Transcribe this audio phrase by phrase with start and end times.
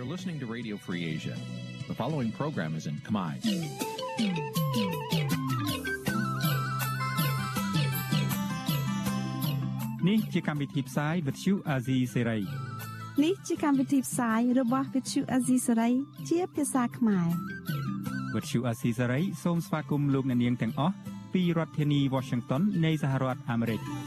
[0.00, 1.36] You're listening to Radio Free Asia.
[1.86, 3.32] The following program is in Khmer.
[10.08, 12.42] នេះជាកម្មវិធីផ្សាយ Vuthu Azizi Serai
[13.24, 15.92] នេះជាកម្មវិធីផ្សាយរបស់ Vuthu Azizi Serai
[16.28, 17.28] ជាភាសាខ្មែរ
[18.34, 20.94] Vuthu Azizi Serai សូមស្វាគមន៍លោកអ្នកនាងទាំងអស់
[21.32, 23.82] ពីរដ្ឋធានី Washington នៃសហរដ្ឋអាមេរិក។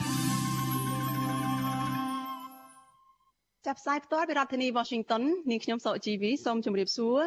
[3.73, 7.19] ចាប់ផ្សាយផ្ទាល់ពីរដ្ឋធានី Washington នាងខ្ញុំសកជីវីសូមជម្រាបសួរ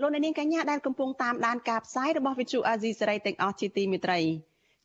[0.00, 4.20] លោកអ្នកនាងកញ្ញាដែលកំពុងតាមដានការផ្សាយរបស់ Vithu Azizi សេរីទាំងអស់ជាទីមេត្រី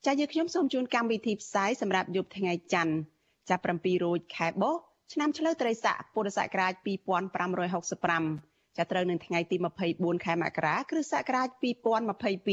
[0.05, 2.95] ចា៎យើងខ្ញុំសូមជូនកម្មវិធីផ្សាយសម្រាប់យប់ថ្ងៃច័ន្ទ
[3.49, 4.81] ចាប់7រោចខែបុស្ស
[5.13, 6.73] ឆ្នាំឆ្លូវត្រីស័កពុរសករាជ
[7.55, 9.55] 2565ចាត្រូវនឹងថ្ងៃទី
[9.91, 11.47] 24ខែមករាគ្រិស្តសករាជ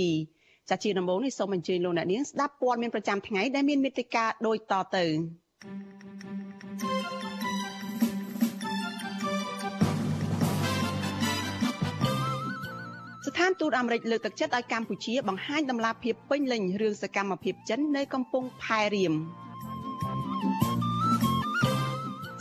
[0.03, 5.05] 2022ចាជាដំបូងនេះសូមអញ្ជើញលោកអ្នកនាងស្ដាប់ព័ត៌មានប្រចាំថ្ងៃដែលមានមេត្តាដូចតទៅ
[5.65, 5.94] thank
[13.51, 19.15] នទូតអាមេរិកលើកទឹកចិត្តឲ្យកម្ពុជាបង្ហាញដំណាភាពពេញលេញរឿងសកម្មភាពចិននៅកំពង់ផែរៀម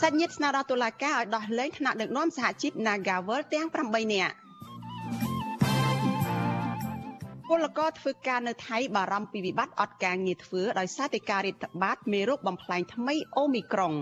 [0.02, 4.34] សាច់ញាតិស្នើដល់តុលាការឲ្យដោះលែងថ្នាក់ដឹកនាំសហជីព Nagawal ទាំង8នាក់
[7.48, 13.92] ពលករធ្វើការនៅថៃបារម្ភពីវិបត្តិអត់ការងារធ្វើដោយសារតែការរាតត្បាតមេរោគបំផ្លាញថ្មីអូមីក្រុង។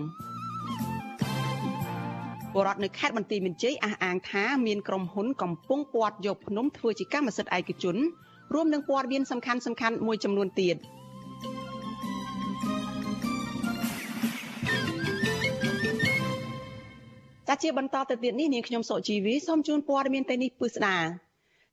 [2.52, 7.96] ពលរដ្ឋនៅខេត្តបន្ទាយមានជ័យអះអាងថាមានក្រុមហ៊ុនកំពុងពាត់យកភ្នំធ្វើជាកម្មសិទ្ធិឯកជន
[8.54, 10.76] រួមនឹងព័ត៌មានសំខាន់សំខាន់មួយចំនួនទៀត
[17.48, 20.98] ចាជាបន្តទៅទៀតនេះនាងខ្ញុំសុជីវីសូមជូនព័ត៌មានទៅនេះពិស្ដា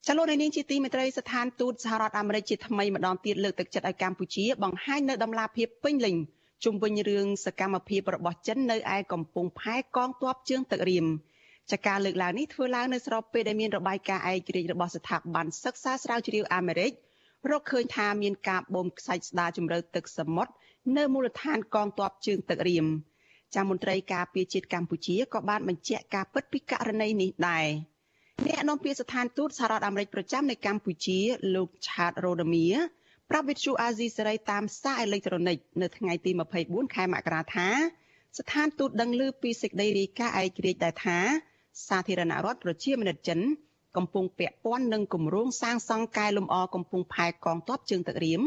[0.08, 6.16] ចលនានាងជាទីមេត្រីស្ថានទូតសហរដ្ឋអាមេរិកជាថ្មីម្ដងទៀតលើកទឹកចិត្តឲ្យកម្ពុជាបង្ហាញនៅដំណាភាពពេញលេញ
[6.64, 11.06] ជុំវិញរឿងសកម្មភាពរបស់ចិននៅឯកំពង់ផែកងទ័ពជើងទឹករៀម
[11.72, 16.92] ចាការលើកឡើងនេះធ្វើឡើងនៅស្របពេលដែលមានរបាយការណ៍ឯករាជ្យរបស់ស្ថាប័នសិក្សាស្រាវជ្រាវអាមេរិក
[17.52, 20.52] រកឃើញថាមានការបូមខ្សាច់ស្ដារជំរឿទឹកសមុទ្រ
[20.98, 22.86] នៅមូលដ្ឋានកងទ័ពជើងទឹករៀម
[23.56, 27.68] ចាមន្ត្រីការពារជាតិកម្ពុជាក៏បានបញ្ជាក់ការពិតពីករណីនេះដែរ
[28.48, 31.20] អ្នកនាំពាក្យស្ថានទូតសហរដ្ឋអាមេរិកប្រចាំនៅកម្ពុជា
[31.56, 32.68] លោកឆាតរ៉ូដាមៀ
[33.30, 36.32] ប្រាប់វិទ្យុអាស៊ីសេរីតាមសារអេឡិចត្រូនិកនៅថ្ងៃទី
[36.64, 37.68] 24ខែមករាថា
[38.38, 41.18] ស្ថានទូតដឹងឮពីសេចក្តីរាយការណ៍ឯករាជ្យដែលថា
[41.88, 43.40] សាធារណរដ្ឋប្រជាមានិតចិន
[43.98, 48.42] កំពុងពាក់ព័ន្ធនឹងគម្រោងសាងសង់កែលម្អកំពង់ផែកងទ័ពជើងទឹករៀម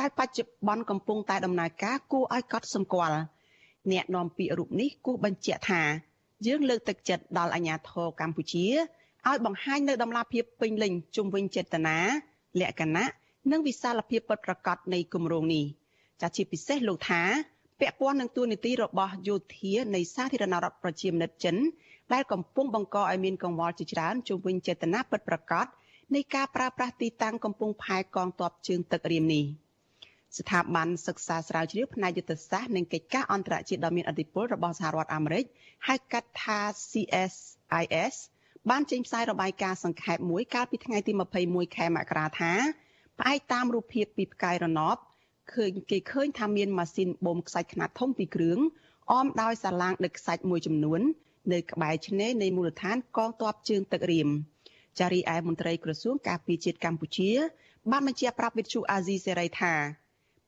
[0.00, 3.18] ដែលបច្ចុប្បន្នកំពុងតែដំណើរការគួរឲ្យកត់សម្គាល់
[3.92, 5.82] អ្នកនាំពាក្យរូបនេះគូបញ្ជាក់ថា
[6.46, 8.66] យើងលើកទឹកចិត្តដល់អាជ្ញាធរកម្ពុជា
[9.28, 11.98] ឲ្យបង្ហាញនៅដំណាភាពពេញលេញជុំវិញចេតនា
[12.60, 13.08] លក្ខណៈ
[13.50, 15.64] និងវិសាលភាពពិតប្រាកដនៃគម្រោងនេះ
[16.22, 17.22] ចាជាពិសេសលោកថា
[17.80, 21.56] ពាក់ព័ន្ធនឹងទួលនីតិរបស់យោធានៃសាធារណរដ្ឋប្រជាមានិតចិន
[22.12, 25.66] ដែលកំពុងបង្កឲ្យមានកង្វល់ជាច្រើនជុំវិញចេតនាពិតប្រាកដ
[26.14, 29.44] នៃការប្រើប្រាស់ទីតាំងកំពង់ផែកងទ័ពជើងទឹករៀមនេះ
[30.38, 35.44] ស្ថាប័នសិក្សាស្រាវជ្រាវផ្នែកយុទ្ធសាស្ត្រនិងកិច្ចការអន្តរជាតិដ៏មានឥទ្ធិពលរបស់សហរដ្ឋអាមេរិក
[35.88, 36.58] ហៅកាត់ថា
[36.90, 38.14] CSIS
[38.70, 41.12] បានចេញផ្សាយរបាយការណ៍សង្ខេបមួយកាលពីថ្ងៃទី
[41.44, 42.52] 21ខែមករាថា
[43.20, 44.96] ផ្អែកតាមរូបភាពពីផ្កាយរណប
[45.54, 48.58] ឃើញគេឃើញថាមានម៉ាស៊ីនបូមខ្សាច់ខ្នាតធំពីរគ្រឿង
[49.12, 51.00] អមដោយសាឡាងដឹកខ្សាច់មួយចំនួន
[51.52, 54.28] នៅក្បែរឆ្នេរនៃមូលដ្ឋានកងទ័ពជើងទឹករៀម
[54.98, 57.30] ចារីឯមន្ត្រីក្រសួងការពារជាតិកម្ពុជា
[57.90, 59.72] បានបញ្ជាក់ប្រាប់វិទ្យុអាស៊ីសេរីថា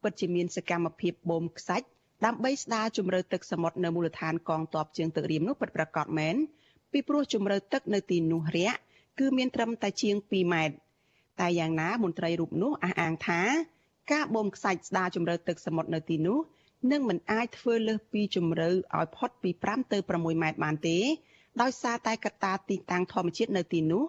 [0.03, 1.87] ពិតជាមានសកម្មភាពបូមខ្សាច់
[2.25, 6.37] ដើម្បីស្ដារជំរឿទឹកសមុទ្រនៅមូលដ្ឋានកងទ័ពជើងទឹករៀមនោះពិតប្រាកដមែន
[6.93, 8.79] ពីព្រោះជំរឿទឹកនៅទីនោះរាក់
[9.19, 10.77] គឺមានត្រឹមតែជាង2ម៉ែត្រ
[11.41, 13.41] តែយ៉ាងណាមន្ត្រីរូបនោះអះអាងថា
[14.12, 16.39] ការបូមខ្សាច់ស្ដារជំរឿទឹកសមុទ្រនៅទីនោះ
[16.91, 20.99] នឹងមិនអាចធ្វើលើសពីជំរឿឲ្យផុតពី5ទៅ6ម៉ែត្របានទេ
[21.62, 24.03] ដោយសារតែកត្តាទីតាំងធម្មជាតិនៅទីនោះ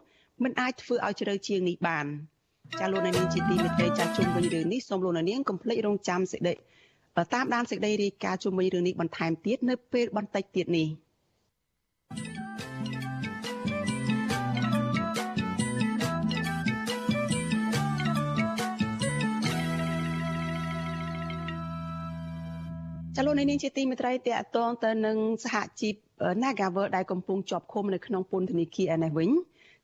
[0.44, 2.06] មិនអាចធ្វើឲ្យជ្រៅជាងនេះបាន
[2.80, 6.54] ចាលោកនាងជាទីមេត្រីចាជុំវិញរឿងនេះសូមលោកនាងកុំភ្លេចរងចាំសេចក្តី
[7.34, 10.88] តាមដានសេចក្តីរាយការណ៍ជុំវិញរឿងនេះបន្ថែមទៀតនៅពេលបន្តិចទៀតនេះ
[23.18, 25.96] ចលនានេះជាទីមេត្រីតកតងទៅនឹងសហជីព
[26.44, 29.30] Nagawer ដែលកំពុងជាប់ឃុំនៅក្នុងពន្ធនាគារឯនេះវិញ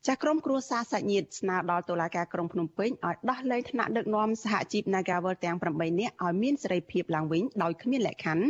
[0.06, 8.46] ចាស់ក្រុមគ្រួសារសាច់ញាតិស្នើដល់តុលាការក្រុងភ្នំពេញឲ្យដោះលែងថ្នាក់ដឹកនាំសហជីព Nagawer ទាំង8នាក់ឲ្យមានសេរីភាពឡើងវិញដោយគ្មានលក្ខខណ្ឌ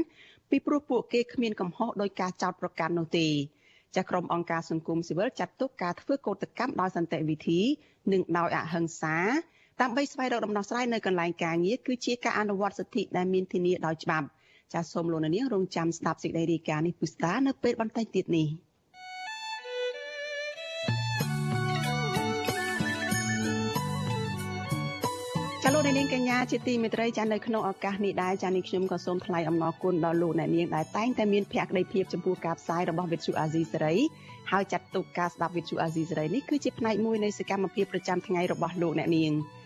[0.51, 3.27] ពីព្រោះពួកគេគ្មានកំហុសដោយការចោទប្រកាន់នោះទេ
[3.95, 7.61] ចាស់ក្រុមអង្គការសង្គមស៊ីវិលចាត់ទុកការធ្វើកោតកម្មដោយសន្តិវិធី
[8.13, 9.17] និងដោយអហិង្សា
[9.81, 14.27] ដើម្បីស្វែងរកដំណោះស្រាយនៅកន្លែងការងារគឺជាការអនុវត្តសិទ្ធិដែលមានធានាដោយច្បាប់
[14.73, 18.49] ចាសសូមលោកនាងរងចាំស្ដាប់សេចក្តីរាយការណ៍នេះពុស្ដានៅពេលបន្តិចទៀតនេះ
[25.63, 33.95] ចាលោកនាងកញ្ញាជាទីមេត្រីចានៅក្នុងឱកាសនេះដែរចានាងខ្ញុំក៏សូមថ្លែងអំណរគុណដល់លោកអ្នកនាងដែលតែងតែមានភក្ដីភាពចំពោះការផ្សាយរបស់វិទ្យុអាស៊ីសេរី
[34.51, 39.33] ហើយចាត់ទុកការស្ដាប់វិទ្យុអាស៊ីសេរីនេះគឺជាផ្នែកមួយនៃសកម្មភាពប្រចាំថ្ងៃរបស់លោកអ្នកនាង។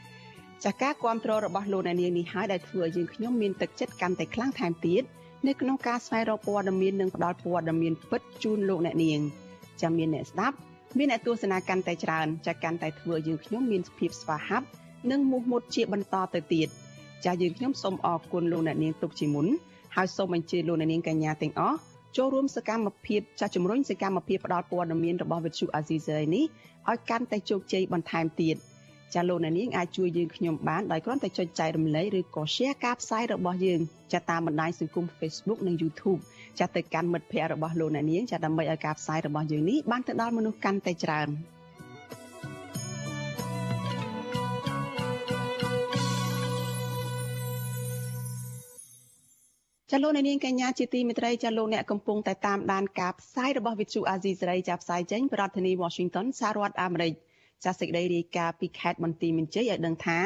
[0.65, 5.03] ចាការគ្រប់គ្រងរបស់លោកអ្នកនាងនេះហើយដែលធ្វើឲ្យយើងខ្ញុំមានទឹកចិត្តកាន់តែខ្លាំងថែមទៀត
[5.47, 9.21] នៅក្នុងការស្វែងរកព័ត៌មាននិងផ្តល់ព័ត៌មានពិតជូនលោកអ្នកនាង
[9.83, 10.57] ចាំមានអ្នកស្ដាប់
[10.99, 14.67] មានអ្នកទស្សនាកាន់តែច្រើនចាកាន់តែធ្វើឲ្យយើងខ្ញុំមានភាពស្វាហាប់
[15.11, 16.69] និងមោះមុតជាបន្តទៅទៀត
[17.25, 19.47] ចាយើងខ្ញុំសូមអរគុណលោកអ្នកនាងទុកជាមុន
[19.97, 21.79] ហើយសូមអញ្ជើញលោកអ្នកនាងកញ្ញាទាំងអស់
[22.17, 26.45] ចូលរួមសកម្មភាពចាស់ជំរុញសកម្មភាពផ្តល់ព័ត៌មានរបស់វិទ្យុអាស៊ីសេរីនេះ
[26.91, 28.57] ឲ្យកាន់តែជោគជ័យបន្ថែមទៀត
[29.15, 33.81] ចាលោកអ្នកនាងអាចជួយយើងខ្ញុំបានដោយគ្រាន់តែចុចចែករំលែកឬក៏ share ការផ្សាយរបស់យើង
[34.13, 36.21] ចាតាមបណ្ដាញសង្គម Facebook និង YouTube
[36.59, 41.31] ចាទៅកាន់មិត្តភ័ក្តិរបស់លោកអ្នកនាងចាដើម្បីឲ្យការផ្សាយរបស់យើងនេះបានទៅដល់មនុស្សកាន់តែច្រើន។
[49.95, 57.13] ចាលោកនាងកញ្ញាជាទីមេត្រីចាលោកអ្នកកំពុងតែតាមដានការផ្សាយរបស់វិទ្យុអាស៊ីសេរីចាផ្សាយចេញពីរដ្ឋធានី Washington សហរដ្ឋអាមេរិក
[57.66, 60.20] ចាសេចក្តីរាយការណ៍ពីខេត្តបន្ទាយមានជ័យឲ្យដឹងថា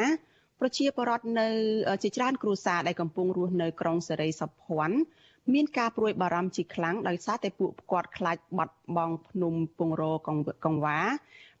[0.60, 1.48] ប្រជាពលរដ្ឋនៅ
[2.02, 4.98] ជាច្រើនគ្រួសារដែលកំពុងរស់នៅក្រុងសេរីសុភ័ណ្ឌ
[5.54, 10.98] មានការព្រួយបារម្ភជាខ្លាំងដោយសារតែពួកគាត់ខ្លាចបាត់បង់ភ្នំពងរកងកង្វា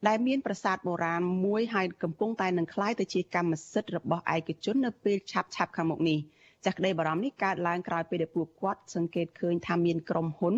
[0.08, 6.20] ដែលមានប្រាសាទបុរាណមួយហើយកំពុងតែនឹងคล้ายទៅជាកម្មសិទ្ធិរបស់ឯកជននៅពេលឆាប់ឆាប់ខាងមុខនេះ។
[6.64, 10.54] ចាស់ក្តីបារម្ភនេះកើតឡើងក្រោយពេលដែលពួកគាត់សង្កេតឃើញថាមានក្រុមហ៊ុន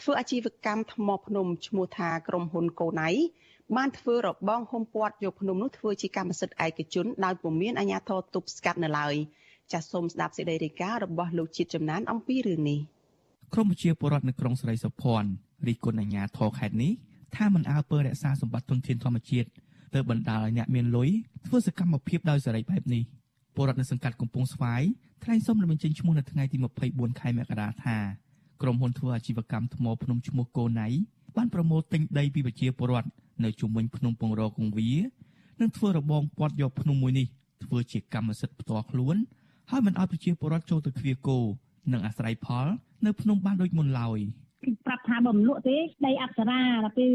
[0.00, 3.08] ធ្វើអាជីវកម្មថ្មភ្នំឈ្មោះថាក្រុមហ៊ុនកូណៃ
[3.77, 9.15] បានធ្វើរបងហុំព័ទ្ធយកភ្នំនោះធ្វើជាកម្មសិទ្ធិឯកជនដោយពុំមានអាជ្ញាធរទប់ស្កាត់នៅឡើយ
[9.71, 12.79] ចាសសូមស្ដាប់សេចក្តីរាយការណ៍របស់លោកជាតិចំណានអំពីរឿងនេះ
[13.53, 15.29] ក្រមប្រជាពលរដ្ឋនៅក្រុងស្រីសុភ័ណ្ឌ
[15.67, 16.91] រីគុណអាជ្ញាធរខេត្តនេះ
[17.35, 19.49] ថាមិនអើពើរក្សាសម្បត្តិទុនធានធម្មជាតិ
[19.93, 21.09] ទៅបណ្ដាលឲ្យអ្នកមានលុយ
[21.47, 23.03] ធ្វើសកម្មភាពដោយសេរីបែបនេះ
[23.55, 24.81] ពលរដ្ឋនៅសង្កាត់កំពង់ស្វាយ
[25.23, 26.57] ថ្លែងសុំបញ្ចេញឈ្មោះនៅថ្ងៃទី
[26.89, 27.97] 24ខែមករាថា
[28.61, 30.87] ក្រុមហ៊ុនធ្វើអាជីវកម្មថ្មភ្នំឈ្មោះកូណៃ
[31.37, 33.09] បានប្រមូលទិញដីពីប្រជាពលរដ្ឋ
[33.45, 34.91] នៅជុំវិញភ្នំពងរកងវា
[35.61, 37.27] និងធ្វើរបងពាត់យកភ្នំមួយនេះ
[37.63, 39.15] ធ្វើជាកម្មសិទ្ធិផ្ទាល់ខ្លួន
[39.69, 41.39] ហើយមិនឲ្យប្រជាពលរដ្ឋចូលទៅគ្វាគោ
[41.93, 42.67] និងអាស្រ័យផល
[43.05, 44.19] នៅភ្នំបានដូចមុនឡើយ
[44.85, 47.09] ប្រាប់ថាបើមិនលក់ទេដីអប្សរាដល់ពេល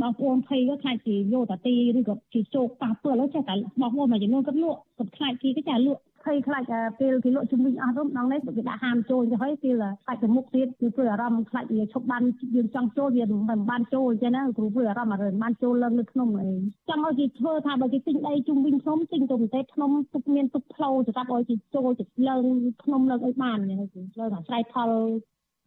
[0.00, 6.62] បងប្អូនភ័យក៏ខ្លាចជាយកតាទីឬក៏ជាជោគប៉ះពាល់ចេះតែបងប្អូនមួយចំនួនគាត់លក់គាត់ខ្លាចគេក៏ចាលក់ ភ័យខ្លាច
[7.00, 9.74] ពេលគេលក់ជំវិញអស់នោះដល់នេះគេដាក់ហាមចូលទៅហើយពេល
[10.04, 12.22] ខ្លាចទៅមុខទៀតគឺធ្វើអារម្មណ៍ខ្លាចវាឈប់បាន
[12.56, 16.50] យើងចង់ចូលវាមិនបានចូលអញ្ចឹងណាគ្រូធ្វើអារម្មណ៍អរិនបានចូលឡើងលើភ្នំអី
[16.88, 22.44] ចង់ឲ្យគេធ្វើថាបើគេទិញដីជុំវិញភ្នំទិញទៅប្រទេសភ្នំទុកមានទុកផ្លូវសម្រាប់ឲ្យគេចូលទៅឡើង
[22.82, 24.90] ភ្នំឡើងអីបានអញ្ចឹងលើអាស្រ័យផល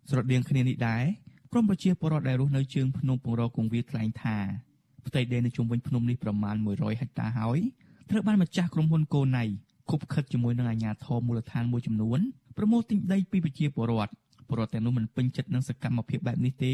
[0.10, 1.04] ស្រដៀងគ្នានេះដែរ
[1.52, 4.38] ក្រមប្រជាពលរដ្ឋដែលរស់នៅជើងភ្នំពងរកងវាថ្លែងថា
[5.08, 7.60] ផ្ទៃដីនៅជុំវិញភ្នំនេះប្រមាណ100ហិកតាហើយ
[8.10, 9.44] ត្រូវបានម្ចាស់ក្រុមហ៊ុនកូណៃ
[9.90, 12.20] គប់ខិតជាមួយនឹងអាជ្ញាធរមូលដ្ឋានមួយចំនួន
[12.58, 14.12] ប្រមូលទិញដីពីប្រជាពលរដ្ឋ
[14.48, 16.74] ពលរដ្ឋទាំងនោះមិនពេញចិត្តនឹងសកម្មភាពបែបនេះទេ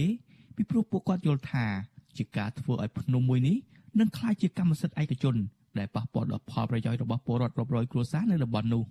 [0.55, 1.65] ពីព្រោះពួកគាត់យល់ថា
[2.17, 3.55] ជាការធ្វើឲ្យភ្នំមួយនេះ
[3.99, 5.35] នឹងក្លាយជាកម្មសិទ្ធិឯកជន
[5.77, 8.83] ដែលប៉ះពាល់ដល់ផលប្រយោជន៍របស់ពលរដ្ឋរាប់រយគ្រួសារនៅតំបន់នោះ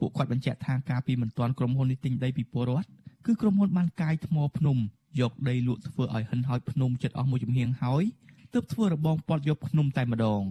[0.00, 2.88] ពួកគាត់បញ្ជាក់ថាការពីមិនទាន់ក្រុមហ៊ុននេះទិញដីពីពលរដ្ឋ
[3.26, 4.76] គឺក្រុមហ៊ុនបានកាយថ្មភ្នំ
[5.20, 8.04] យកដីលក់ធ្វើឲ្យហិនហោចភ្នំចិត្តអស់មួយចំហៀងហើយ
[8.52, 10.42] ទើបធ្វើរបងពាត់យកភ្នំតែម្ដង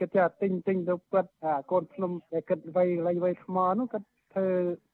[0.00, 4.48] គិតថាទិញទិញទៅពិតអាកូនភ្នំដែលគិតវៃលៃវៃថ្មនោះគាត់ធ្វើ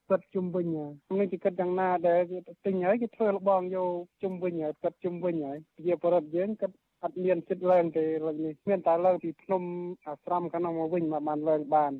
[0.08, 0.66] ពិតជុំវិញ
[1.10, 2.20] ហ្នឹងគេគិតយ៉ាងណាដែល
[2.66, 3.90] ទិញហើយគេធ្វើរបងយក
[4.22, 6.70] ជុំវិញហើយគិតជុំវិញហើយជាបរិបទយើងគិត
[7.04, 9.62] អត់មានចិត្តឡើងទេលើកនេះមានតែឡើងពីភ្នំ
[10.06, 11.92] អាស្រមកណ្ដោមកវិញមកបានឡើងបាន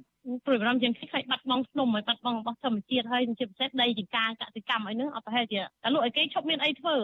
[0.47, 6.97] ព្រួយបារម្ភជាងខ្លាចបាត់បង់ភ្នំហើយបាត់បង់របស់ធម្មជាតិហើយជាពិសេសដីចង្ការកសិកម្មអីហ្នឹងអត់ប្រហែលជាតែលក់ឲ្យគេឈប់មានអីធ្វើ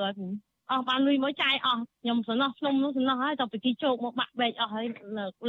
[0.71, 4.87] អស់បានលុយមកចាយអស់ខ្ញុំសំណោះភ្នំនោះសំណោះហើយតទៅពីជោគមកបាក់បែកអស់ហើយ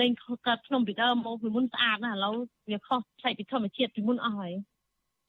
[0.02, 0.12] លេង
[0.48, 2.36] កើតភ្នំពីដើមមកពីមុនស្អាតណាស់ឥឡូវ
[2.70, 4.54] វាខុសផ្សេងពីធម្មជាតិពីមុនអស់ហើយ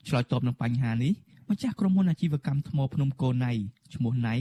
[0.09, 1.13] ឆ្លើយតបនឹងបញ្ហានេះ
[1.51, 3.53] ម្ចាស់ក្រុមហ៊ុនអាជីវកម្មថ្មភ្នំកូណៃ
[3.95, 4.37] ឈ្មោះណៃ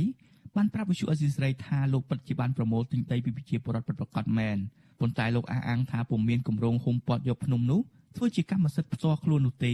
[0.56, 4.58] បានប្រាប់វិសុអេស៊ីស្រីថាលោកពិតជាបានប្រមូលទិញដីពីប្រជាពលរដ្ឋពិតប្រាកដមែន
[5.00, 7.82] ប៉ុន្តែលោកអះអាងថាពុំមានគម្រោងហុំព័ទ្ធយកភ្នំនោះ
[8.18, 9.74] ធ្វើជាកម្មសិទ្ធិផ្ទាល់ខ្លួននោះទេ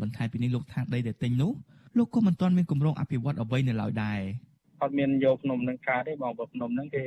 [0.00, 1.52] បន្ថែមពីនេះលោកថាដីដែលទិញនោះ
[1.98, 4.20] លោកក៏មិនទាន់មានគម្រោងអភិវឌ្ឍអ្វីនៅឡើយដែរ
[4.84, 7.04] អត់មានយកភ្នំនឹងកើតទេបងព្រោះភ្នំនឹងគេ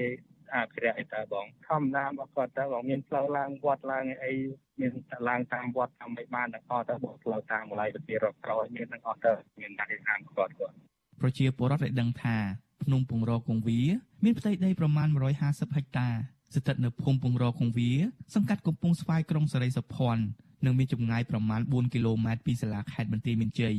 [0.55, 4.33] អភិរក្សឯតើបងធម្មតារបស់គាត់តើបងមានផ្លូវឡើងវត្តឡើងអី
[4.79, 4.91] មាន
[5.29, 10.75] ឡើងតាមវត្តតាមអីបានទាំងអស់តើបងផ្លូវតាមម្លាយវិទ្យារកក្រោយមានទាំងអស់តើមានអ្នកតាមគាត់គាត់
[11.21, 12.37] ប្រជាពលរដ្ឋได้ដឹងថា
[12.83, 13.81] ភ្នំពងរកងវា
[14.23, 15.07] មានផ្ទៃដីប្រមាណ
[15.41, 16.07] 150ហិកតា
[16.55, 17.91] ស្ថិតនៅភូមិពងរកងវា
[18.35, 20.23] សង្កាត់កំពង់ស្វាយក្រុងសេរីសុភ័ណ្ឌ
[20.65, 23.75] និងមានចម្ងាយប្រមាណ4គីឡូម៉ែត្រពីសាលាខេត្តបន្ទាយមានជ័យ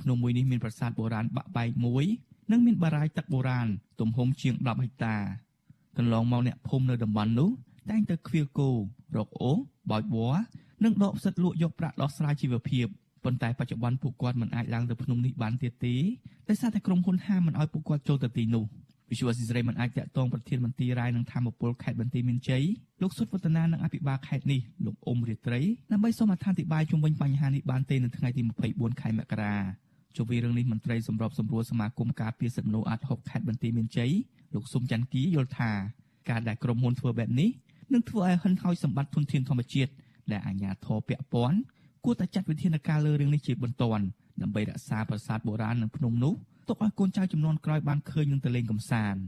[0.00, 2.04] ភ្នំមួយនេះមានប្រាសាទបុរាណបាក់បែកមួយ
[2.50, 3.68] និងមានបារាយទឹកបុរាណ
[4.00, 5.16] ទំហំជាង10ហិកតា
[5.98, 7.50] កន្លងមកអ្នកភូមិនៅតំបន់នោះ
[7.90, 8.70] តែងតែឃ្វាលគោ
[9.16, 9.52] រកអូ
[9.90, 10.40] បោចវល្លិ
[10.84, 12.86] និងដកផ្សិតលក់យកប្រាក់ដោះស្រាយជីវភាព
[13.24, 15.94] ប៉ុន្តែបច្ចុប្បន្នពួកគាត់មិនអាចឡើងទៅភ្នំនេះបានទៀតទេ
[16.48, 18.64] ដោយសារតែក្រុមហ៊ុនហាមមិនឲ្យពួកគាត់ចូលទៅទីនោះ
[19.10, 22.64] វិសុវអសិរ័យមិនអាចតាក់ទងប្រធានមន្ត្រីរាយនឹងធម្មពលខេត្តបន្ទាយមានជ័យ
[23.02, 25.60] លោកសុតវឌ្ឍនានិងអភិបាលខេត្តនេះលោកអ៊ុំរាត្រី
[25.92, 29.56] ដើម្បីសូមអធិប្បាយជុំវិញបញ្ហានេះបានទេនៅថ្ងៃទី24ខែមករា
[30.16, 34.12] ជុំវិញរឿងនេះមន្ត្រីសម្របសម្រួលសមាគមការពារសិទ្ធិមនុស្សអាត់ហុកខេត្តបន្ទាយមានជ័យ
[34.54, 35.70] លោកស៊ុំច័ន្ទគីយល់ថា
[36.30, 37.50] ការដែលក្រុមហ៊ុនធ្វើបែបនេះ
[37.92, 39.92] នឹងធ្វើឲ្យហិនហោចសម្បត្តិធនធានធម្មជាតិ
[40.32, 41.58] ដែលអាជ្ញាធរពាក់ព័ន្ធ
[42.04, 44.04] គួរតែចាត់វិធានការលើរឿងនេះជាបន្ទាន់
[44.42, 46.34] ដើម្បីរក្សាប្រាសាទបុរាណនិងភ្នំនោះ
[46.68, 49.20] ទុកឲ្យកូនចៅចំនួនក្រោយបានឃើញនឹងទៅលេងកម្សាន្ត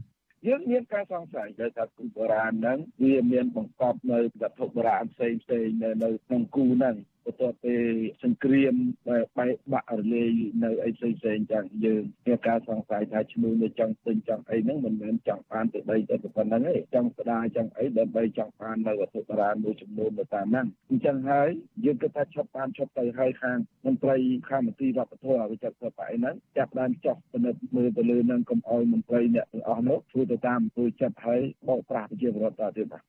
[0.47, 7.75] យើងមានការសង្ស័យដែលថាគូបុរាណហ្នឹងវាមានបង្កប់នៅវត្ថុបុរាណផ្សេងផ្សេងនៅនៅក្នុងគូហ្នឹង បន្ទាប់ពី
[8.23, 8.75] សង្គ្រាម
[9.07, 10.31] បែកបាក់រលាយ
[10.63, 21.49] នៅអីផ្សេងផ្សេងចឹងយើងមានការសង្ស័យថាឈ្មោះនៅចង់ទិញចង់អីហ្នឹងមិនមែនចង់បានទៅដីទៅប៉ុណ្្នឹងទេចង់ស្ដារចង់អីដើម្បីចង់បាននៅវត្ថុបុរាណមួយចំនួននៅតាមហ្នឹងអញ្ចឹងហើយ
[21.85, 24.17] យើងគិតថាឈប់បានឈប់ទៅហើយខាងមន្ត្រី
[24.49, 33.03] ខាងមន្ត្រីវប្បធម៌វិចិត្រសិល្បៈអីហ្នឹងចាប់បានចោះពិនិត្យមើលទៅលើនឹងកុំអោយមន្ត្រីអ្នកទាំងអស់នោះធ្វើទៅតាមធ្វើចិត្តហើយបោកប្រាស់ប្រជាពលរដ្ឋតទៀតបាទ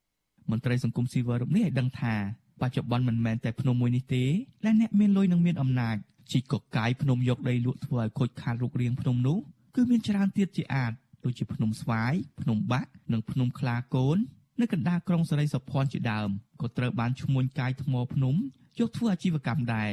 [0.51, 2.15] មន្ត្រីសង្គមស៊ីវិលរូបនេះឲ្យដឹងថា
[2.63, 4.25] បច្ចុប្បន្នមិនមែនតែភ្នំមួយនេះទេ
[4.65, 5.97] ដែលអ្នកមានលុយនិងមានអំណាច
[6.33, 9.39] ជីកកកាយភ្នំយកដីលក់ធ្វើឲ្យខូចខាតរូបរាងភ្នំនោះ
[9.75, 10.93] គឺមានច្រើនទៀតជាអាច
[11.25, 14.19] ដូចជាភ្នំស្វាយភ្នំបាក់និងភ្នំខ្លាកូន
[14.61, 16.29] នៅកណ្ដាលក្រុងសេរីសុភ័ណ្ឌជាដើម
[16.61, 18.35] ក៏ត្រូវបានឈ្មួញកាយថ្មភ្នំ
[18.79, 19.93] យកធ្វើអាជីវកម្មដែរ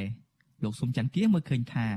[0.64, 1.88] លោកសុំច័ន្ទគៀមើលឃើញថា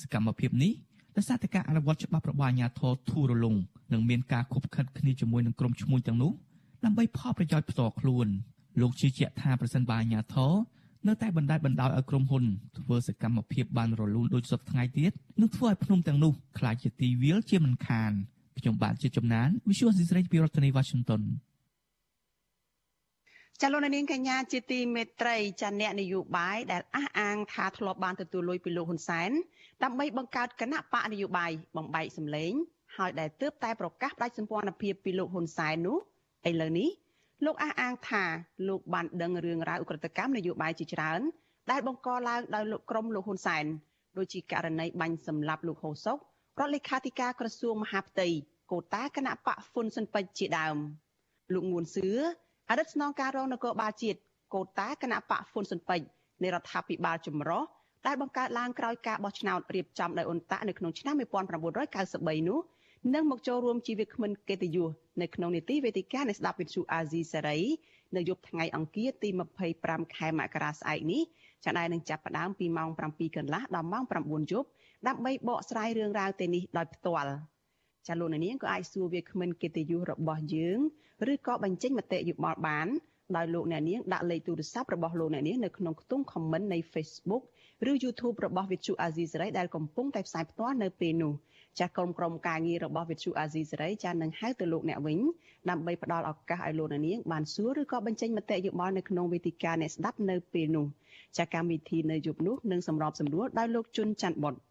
[0.00, 0.72] សកម្មភាពនេះ
[1.16, 3.56] ដោយសារតែការអនុវត្តច្បាប់របស់អាជ្ញាធរធូររលុង
[3.92, 6.32] និងមានការខົບខិតគ្នាជាមួយនឹងក្រុមឈ្មួញទាំងនោះ
[6.84, 8.28] ដើម្បីផលប្រយោជន៍ផ្ទាល់ខ្លួន។
[8.80, 10.52] លោកជឿជាក់ថាប្រសិនបើអាជ្ញាធរ
[11.08, 12.44] នៅតែបណ្ដាច់បណ្ដោយឲ្យក្រុមហ៊ុន
[12.78, 18.12] ធ្វើសកម្មភាពបានរលូនដូចសពថ្ងៃទៀតនឹងធ្វើឲ្យភ្នំទាំងនោះក្លាយជាទីវាលជាមិនខាន
[18.58, 21.22] ខ្ញុំបាទជាចំណាន Visual Society ពីរដ្ឋធានី Washington
[23.62, 29.30] ចលនានាងកញ្ញាជាទីមេត្រីចាអ្នកនយោបាយដែលអះអាងថាធ្លាប់បានទទួលលុយពីលោកហ៊ុនសែន
[29.84, 32.52] ដើម្បីបង្កើតគណៈបកនយោបាយបំបែកសម្លេង
[32.96, 35.96] ហើយដែលទើបតែប្រកាសផ្ដាច់សម្ព័ន្ធភាពពីលោកហ៊ុនសែននោះ
[36.48, 36.88] ឥឡូវនេះ
[37.44, 38.24] លោកអះអាងថា
[38.68, 41.20] លោកបានដឹងរឿងរ៉ាវឧក្រិដ្ឋកម្មនយោបាយជាច្រើន
[41.70, 43.64] ដែលបង្កឡើងដោយលោកក្រុមលោកហ៊ុនសែន
[44.18, 46.18] ដូចជាករណីបាញ់សម្លាប់លោកហូសុក
[46.60, 48.28] រដ្ឋលេខាធិការក្រសួងមហាផ្ទៃ
[48.72, 50.76] កូតាគណៈបកហ៊ុនស៊ិនពេជ្រជាដើម
[51.54, 52.08] លោកងួនសឿ
[52.70, 54.18] អតីតស្នងការរងនគរបាលជាតិ
[54.54, 56.06] កូតាគណៈបកហ៊ុនស៊ិនពេជ្រ
[56.42, 57.62] នៃរដ្ឋាភិបាលចម្រុះ
[58.06, 62.58] ដែលបង្កើតឡើងក្រោយការបោះឆ្នោតរៀបចំដោយអ៊ុនតាក់នៅក្នុងឆ្នាំ1993នោះ
[63.14, 64.90] និងមកចូលរួមជាវាគ្មិនកិត្តិយស
[65.22, 67.58] នៅក្នុងនីតិវេទិកានៃស្ដាប់វិទ្យុអាស៊ីសេរី
[68.16, 69.28] នៅយប់ថ្ងៃអង្គារទី
[69.72, 71.22] 25ខែមករាស្អែកនេះ
[71.64, 74.68] ចាដែលនឹងចាប់ផ្ដើមពីម៉ោង7កន្លះដល់ម៉ោង9យប់
[75.06, 77.34] ដើម្បីបកស្រាយរឿងរ៉ាវទាំងនេះដោយផ្ទាល់
[78.06, 80.78] ចាលោកនាងក៏អាចសួរវាគ្មិនកិត្តិយសរបស់យើង
[81.32, 82.88] ឬក៏បញ្ចេញមតិយោបល់បាន
[83.36, 87.42] ដោយលោកអ្នកនាងដាក់លេខទូរស័ព្ទរបស់លោកអ្នកនាងនៅក្នុងខ្ទង់ comment នៃ Facebook
[87.90, 91.32] ឬ YouTube របស់វិទ្យុអាស៊ីសេរីដែលកំពុងតែផ្សាយផ្ទាល់នៅពេលនេះ
[91.78, 95.18] ចាស់ក្រុមក្រុមការងាររបស់វិទ្យុអាស៊ីសេរីចាស់នឹងហៅទៅលោកអ្នកវិញ
[95.70, 100.86] ដើម្បីផ្ដល់ឱកាសឲ្យលោកនាងបានសួរឬក៏បញ្ចេញមតិយោបល់នៅក្នុងវេទិកាអ្នកស្ដាប់នៅពេលនោះ
[101.36, 104.65] ចាស់កម្មវិធីនៅយប់នោះនឹងសម្របសម្រួលដោយលោកជុនច័ន្ទបុតចា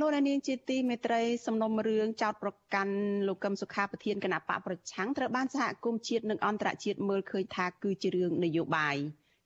[0.00, 2.94] លោកនាងជាទីមេត្រីសំណុំរឿងចោតប្រកាន់
[3.28, 8.96] លោកកឹមសុខាប្រធានគណៈបកប្រឆាំងត្រូវបានសហគមន៍ជាតិនិងអន្តរជាតិមើលឃើញថាគឺជារឿងនយោបាយ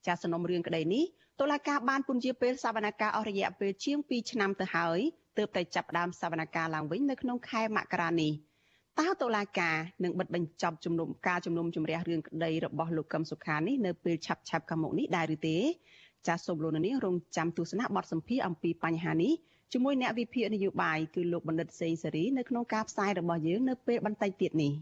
[0.07, 1.05] ចាសំណុំរឿងក្តីនេះ
[1.41, 4.99] តុលាការបានពន្យាពេលសវនកម្មអស់រយៈពេលជាង2ឆ្នាំទៅហើយ
[5.39, 8.33] ទើបតែចាប់ផ្ដើមសវនកម្មឡើងវិញនៅក្នុងខែមករានេះ
[9.01, 15.59] តើតុលាការនឹងបិទបញ្ចប់ជំនុំការជំនុំជម្រះរឿងក្តីរបស់លោកកឹមសុខានេះនៅពេលឆាប់ឆាប់ខាងមុខនេះដែរឬទេ
[16.27, 19.33] ចាសសូមលោកនាងរងចាំទស្សនាបទសម្ភាសអំពីបញ្ហានេះ
[19.73, 24.73] ជាមួយអ្នកវិភាគនយោបាយគឺលោកបណ្ឌិតសេងសេរីនៅក្នុងការផ្សាយរបស់យើងនៅពេលបន្តិចទៀតនេះ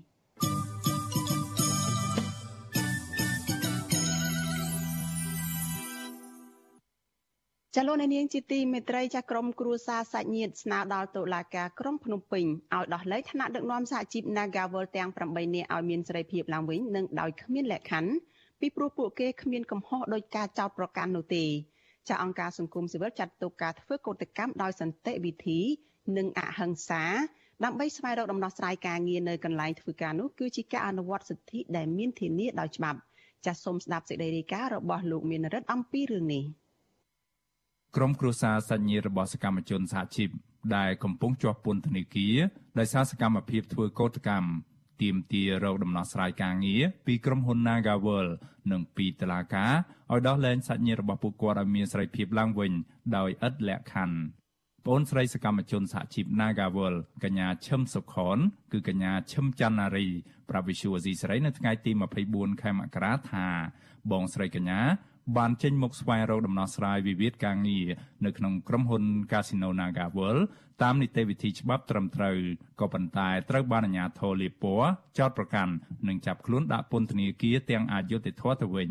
[7.76, 18.12] ចលនានាងជាទីមេត្រីចាស់ក្រុមគ្រួសារសាច់ញាតិស្នើដល់តុលាការក្រុងភ្នំពេញឲ្យដោះលែងថ្នាក់ដឹកនាំសហជីព Nagawal ទាំង8នាក់ឲ្យមានសេរីភាពឡើងវិញនិងដោយគ្មានលក្ខខណ្ឌ
[18.60, 21.44] ពីព្រោះពួកគេគ្មានកំហុសដោយការចោទប្រកាន់នោះទេ
[22.10, 25.60] ចាអង្គការសង្គមស៊ីវិលចាត់ទុកការធ្វើកោតកម្មដោយសន្តិវិធី
[26.16, 27.04] និងអហិង្សា
[27.64, 32.98] ដើម្បីស្វែងរកដំណោះស្រាយការងារនៅកន្លែងធ្វើការនោះគឺជាការអនុវត្តសិទ្ធិដែលមានធានាដោយច្បាប់
[33.46, 36.44] ចាសសូមស្ដាប់សេចក្តីរាយការណ៍របស់លោកមានរិទ្ធអំពីរឿងនេះ
[37.96, 40.28] ក្រុមគ្រួសារសាច់ញាតិរបស់សកម្មជនសហជីព
[40.76, 42.36] ដែលកំពុងជាប់ពន្ធនាគារ
[42.78, 44.48] ដោយសារសកម្មភាពធ្វើកោតកម្ម
[45.02, 48.32] ទាមទាររកដំណោះស្រាយការងារពីក្រុមហ៊ុន Nagaworld
[48.72, 49.72] និងពីតុលាការ
[50.12, 52.72] ឲ្យដោះលែងសាច់ញាតិរបស់ពួកគាត់ឲ្យមានសេរីភាពឡើងវិញ
[53.16, 54.18] ដោយឥតលក្ខខណ្ឌ
[54.86, 58.38] ប្អូនស្រីសកម្មជនសហជីព Nagaworld កញ្ញាឈឹមសុខន
[58.72, 60.06] គឺកញ្ញាឈឹមច័ន្ទនារី
[60.50, 61.92] ប្រាប់វិសុវអេស៊ីស្រីនៅថ្ងៃទី
[62.26, 63.46] 24ខែមករាថា
[64.10, 64.80] បងស្រីកញ្ញា
[65.36, 67.86] បានចេញមុខស្វែងរកដំណោះស្រាយវិវាទការងារ
[68.24, 70.44] នៅក្នុងក្រុមហ៊ុន Casino Naga World
[70.82, 72.36] តាមនីតិវិធីច្បាប់ត្រឹមត្រូវ
[72.80, 75.72] ក៏ប៉ុន្តែត្រូវបានអាជ្ញាធរលីពណ៌ចោទប្រកាន់
[76.08, 78.90] និងចាប់ខ្លួនដាក់ពន្ធនាគារទាំងអយុត្តិធម៌ទៅវិញ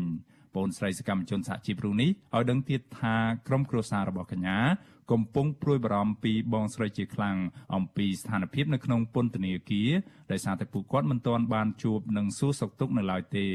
[0.56, 3.16] បូនស្រីសកម្មជនសហជីពរូបនេះឲ្យដឹងទៀតថា
[3.48, 4.58] ក្រុមគ្រួសាររបស់កញ្ញា
[5.12, 7.36] កំពុងព្រួយបារម្ភពីបងស្រីជាខ្លាំង
[7.74, 9.90] អំពីស្ថានភាពនៅក្នុងពន្ធនាគារ
[10.32, 13.46] ដោយសារតែពួកគាត់មិនទាន់បានជួបនិងសួរសុខទុក្ខនៅឡើយទេ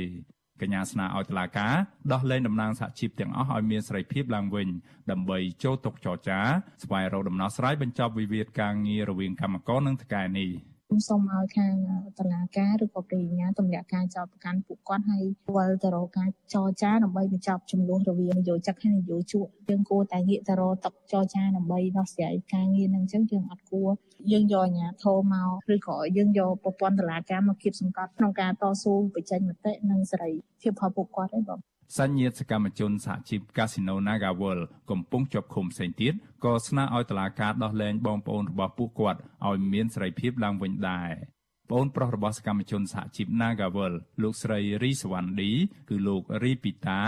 [0.62, 1.76] កញ្ញាស្នើឲ្យតុលាការ
[2.14, 4.68] ដោះលែងតំណាងសហជីពទាំងអស់ឲ្យមានសេរីភាពឡើងវិញ
[5.12, 6.40] ដើម្បីចូលតុចរចា
[6.84, 10.50] ស្វែងរកដំណោះស្រាយបញ្ចប់វិវាទការងាររវាងកម្មករនិងថៅកែនេះ។
[10.94, 11.76] ខ្ញុំសូមឲ្យខាង
[12.20, 15.24] តឡាការឬក៏ប្រញ្ញាទម្លាក់ការចោទប្រកាន់ពួកគាត់ឲ្យ
[15.56, 23.90] វិលទៅរកការចរចាដើម្បីបញ្ចប់ចំនួនរវាងនយោជកហើយនយោជកយើងគួរតែងាកទៅរកតុចរចាដើម្បីដោះស្រាយការងារនឹងអញ្ចឹងយើងអត់គួរ
[24.32, 30.32] យើងយកអាជ្ញាធរមកឬក៏យើងយកប្រព័ន្ធតឡាការមកគៀបសង្កត់ក្នុងការតស៊ូបញ្ចេញមតិនិងសេរី
[30.62, 34.60] ភាពរបស់ពួកគាត់ឯងបង សញ្ញិតសកម្មជនសហជីព Casino Nagawal
[34.90, 41.10] កំពុងជាប់ឃុំផ្សេងទៀតក៏ស្នើឲ្យតុលាការដោះលែងបងប្អូនរបស់ពួកគាត់ឲ្យមានសេរីភាពឡើងវិញដែរ
[41.74, 45.52] ប្អូនប្រុសរបស់សកម្មជនសហជីព Nagawal លោកស្រីរីសវណ្ណឌី
[45.90, 47.02] គឺលោករីពីតា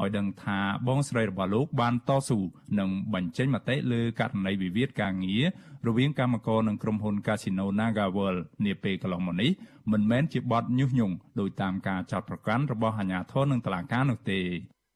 [0.00, 2.38] ឲ្យដឹងថាបងស្រីរបស់លោកបានតស៊ូ
[2.78, 5.44] និងបញ្ចេញមតិលើករណីវិវាទការងារ
[5.86, 9.50] រវាងកម្មករនិងក្រុមហ៊ុន Casino NagaWorld នាពេលកន្លងមកនេះ
[9.92, 14.40] មិនមែនជាបទញុះញង់ដោយតាមការចោទប្រកាន់របស់អាជ្ញាធរនិងតុលាការនោះទេ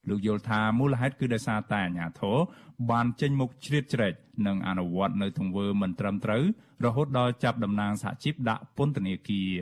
[0.09, 2.37] លោកយល់ថាមូលហេតុគឺដោយសារតែអាជ្ញាធរ
[2.91, 4.13] បានចេញមុខជ្រៀតជ្រែក
[4.47, 6.43] និងអនុវត្តនៅទង្វើមិនត្រឹមត្រូវ
[6.85, 9.53] រហូតដល់ចាប់តំណាងសហជីពដាក់ពន្ធនាគារ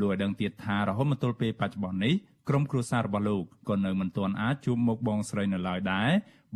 [0.00, 2.14] លោកឲ្យដឹងទៀតថារហូតមកទល់ពេលបច្ចុប្បន្ននេះ
[2.48, 6.10] ក្រុមគ្រួសាររបស់លោកក៏នៅមិនទាន់អាចជួបមុខបងស្រីនៅឡើយដែរ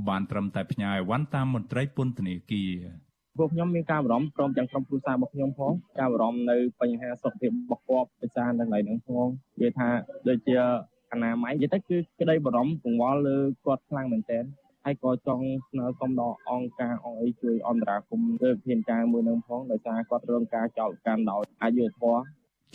[0.09, 2.73] បានត្រឹមតែផ្ញើអីវ៉ាន់តាមមន្ត្រីពន្ធនាគារ
[3.39, 9.89] ពួកខ្ញុំមានការបារម្ភព្រមទាំងក្រុមគ្រួសាររបស់ខ្ញុំផងការបារម្ភនៅបញ្ហាសុខភាពរបស់គាត់ភាសានៅកន្លែងហ្នឹងផងនិយាយថា
[10.29, 10.57] ដូចជា
[11.17, 14.45] អនាម័យនិយាយទៅគឺក្តីបារម្ភកង្វល់លើគាត់ខ្លាំងមែនទែន
[14.85, 22.21] ហើយក៏ចង់ស្នើសុំដល់អង្គការអង្គអីជួយអន្តរាគមន៍លើវិធានការមួយនឹងផងដោយសារគាត់រងការចោទកាន់ដោយអយុធធម៌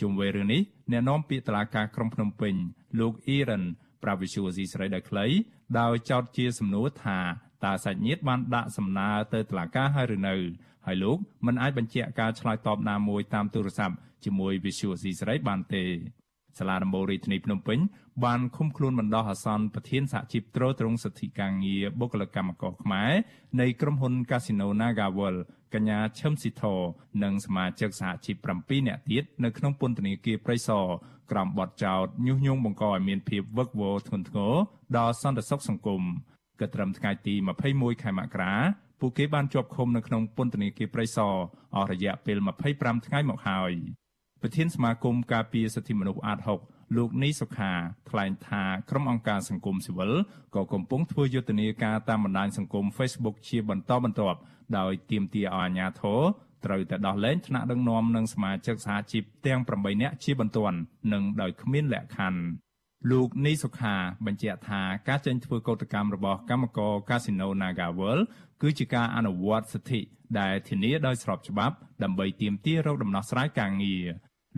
[0.00, 0.60] ជុំវិញរឿងនេះ
[0.92, 2.54] អ្នកនាំពាក្យតុលាការក្រុងភ្នំពេញ
[3.00, 3.62] លោកអ៊ីរ៉ាន
[4.02, 5.26] ប្រាវិសុយស៊ីស្រីដោយខ្លី
[5.80, 7.18] ដោយចោទជាសំណួរថា
[7.64, 10.34] តើសាច់ញាតិបានដាក់សំណើទៅតុលាការហើយឬនៅ
[10.86, 15.84] ហើយលោកមិនអាចបញ្ជាក់ការឆ្លើយតបណាមួយតាមទូរស័ព្ទជាមួយវិសុយស៊ីស្រីបានទេ
[16.58, 17.78] សាលាដំបូងរាជធានីភ្នំពេញ
[18.24, 23.12] បានឃុំខ្លួនបណ្ដោះអាសន្នប្រធានសហជីពត្រួតត្រងសិទ្ធិការងារបុគ្គលិកកម្មករខ្មែរ
[23.60, 25.36] នៃក្រុមហ៊ុន Casino Nagawal
[25.74, 26.64] កញ្ញាឈឹមស៊ីធ
[27.22, 30.86] និងសមាជិកសហជីព7នាក់ទៀតនៅក្នុងពន្ធនាគារព្រៃសរ
[31.30, 34.54] ក្រោមបទចោទញុះញង់បង្កឲ្យមានភាពវឹកវរធ្ងន់ធ្ងរ
[34.96, 36.02] ដល់សន្តិសុខសង្គម
[36.60, 37.34] ក៏ត្រឹមថ្ងៃទី
[37.68, 38.54] 21ខែមករា
[39.00, 41.34] ពួកគេបានជាប់ឃុំនៅក្នុងពន្ធនាគារព្រៃសរ
[41.76, 42.38] អស់រយៈពេល
[42.72, 43.72] 25ថ្ងៃមកហើយ
[44.44, 47.72] ប្រធានសមាគមការពារសិទ្ធិមនុស្សអាត6លោកនីសុខា
[48.10, 50.12] ថ្លែងថាក្រុមអង្គការសង្គមស៊ីវិល
[50.54, 54.38] ក៏កំពុងធ្វើយុទ្ធនាការតាមបណ្ដាញសង្គម Facebook ជាបន្តបន្ទាប់
[54.78, 56.20] ដោយទាមទារឲ្យអាជ្ញាធរ
[56.64, 60.78] ត្រូវតែដោះលែងថ្នាក់ដឹកនាំនិងសមាជិកសហជីពទាំង8នាក់ជាបន្ទាន់
[61.12, 62.40] និងដោយគ្មានលក្ខខណ្ឌ
[63.10, 63.94] លោកនីសុខា
[64.26, 68.24] បញ្ជាក់ថាការចេញធ្វើកោតកម្មរបស់កម្មករ Casino Naga World
[68.62, 70.00] គឺជាការអនុវត្តសិទ្ធិ
[70.40, 74.04] ដែលធានាដោយស្របច្បាប់ដើម្បីទាមទាររកដំណោះស្រាយការងារ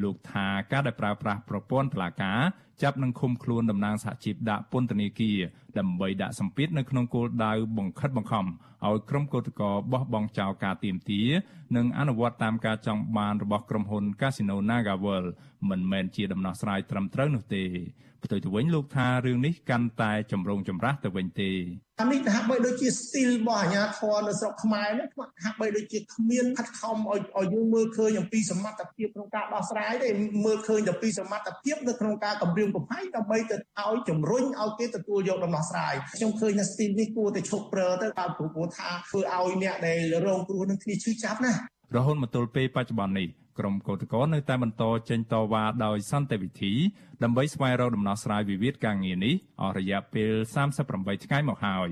[0.03, 2.41] លោកថាការដែលប្រើប្រាស់ប្រព័ន្ធតុលាការ
[2.83, 5.39] ចាប់និងឃុំខ្លួនតំណាងសហជីពដាក់ពន្ធនាគារ
[5.79, 8.47] ដើម្បីដាក់សម្ពាធនៅក្នុងគោលដៅបង្ខិតបង្ខំ
[8.87, 11.23] ឲ្យក្រុមកោតករបោះបង់ចោលការទៀមទា
[11.77, 15.29] និងអនុវត្តតាមការចង់បានរបស់ក្រុមហ៊ុន Casino NagaWorld
[15.71, 17.65] មិនមែនជាដំណោះស្រាយត្រឹមត្រូវនោះទេ
[18.25, 21.51] ផ្ទុយទៅវិញលោកថារឿងនេះកាន់តែចម្រូងចម្រាសទៅវិញទេ
[22.01, 25.09] អានេះហាក់បីដូចជាស្ទីលរបស់អាញាធរនៅស្រុកខ្មែរនេះ
[25.45, 30.11] ហាក់បីដូចជាគ្មានខិតខំឲ្យឲ្យយើងមើលឃើញអំពីសមត្ថភាពក្នុងការដោះស្រាយទេ
[30.45, 41.53] មើលឃើញតែពីសមត្ថភាពនៅក្នុងការគម្រាមកំហែងដើម្បីទៅឲ្យជំរុញឲ្យគេទទួលយកដំណោះស្រាយខ្ញុំឃើញថាស្ទីលនេះគួរតែឈប់ព្រើទៅបើព្រោះថាធ្វើឲ្យអ្នកដែលរងគ្រោះនឹងគ្នាឈឺចាប់ណា
[41.97, 43.29] រហូតមកទល់ពេលបច្ចុប្បន្ននេះ
[43.59, 46.73] ក្រុមកោតក្រនៅតែបន្តចេញតវ៉ាដោយសន្តិវិធី
[47.23, 50.33] ដើម្បីស្វែងរកដំណោះស្រាយវិវាទការងារនេះអស់រយៈពេល
[50.81, 51.91] 38ថ្ងៃមកហើយ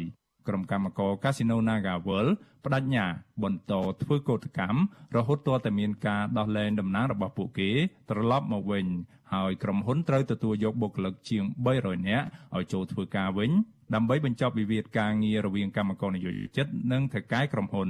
[0.49, 2.33] ក្រុមកម្មករ Casino Naga World
[2.65, 3.07] បដិញ្ញា
[3.43, 3.73] បន្ត
[4.03, 4.81] ធ្វើកោតកម្ម
[5.17, 7.71] រហូតទាល់តែមានការដោះលែងតំណែងរបស់ពួកគេ
[8.11, 8.87] ត្រឡប់មកវិញ
[9.35, 11.45] ហើយក្រុមហ៊ុនត្រូវទទួលយកបុគ្គលិកជាង
[11.77, 13.51] 300នាក់ឲ្យចូលធ្វើការវិញ
[13.95, 17.89] ដើម្បីបញ្ចប់វិវាទការងាររវាងកម្មករនយោជិតនិងថៅកែក្រុមហ៊ុន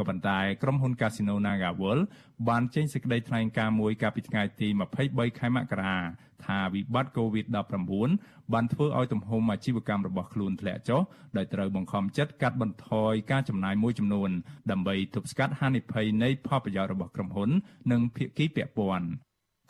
[0.00, 2.02] ក៏ប៉ុន្តែក្រុមហ៊ុន Casino NagaWorld
[2.48, 4.68] បានចេញសេចក្តីថ្លែងការណ៍មួយកាលពីថ្ងៃទី
[5.04, 5.96] 23ខែមករា
[6.44, 11.00] ថាវិបត្តិ COVID-19 បានធ្វើឲ្យទំហំអាជីវកម្មរបស់ខ្លួនធ្លាក់ចុះ
[11.36, 14.30] ដោយត្រូវបង្ខំចិត្តកាត់បន្ថយការចំណាយមួយចំនួន
[14.70, 17.50] ដើម្បីទប់ស្កាត់ហានិភ័យនៃផលប្រយោជន៍របស់ក្រុមហ៊ុន
[17.92, 19.06] និងភាគីពាក់ព័ន្ធ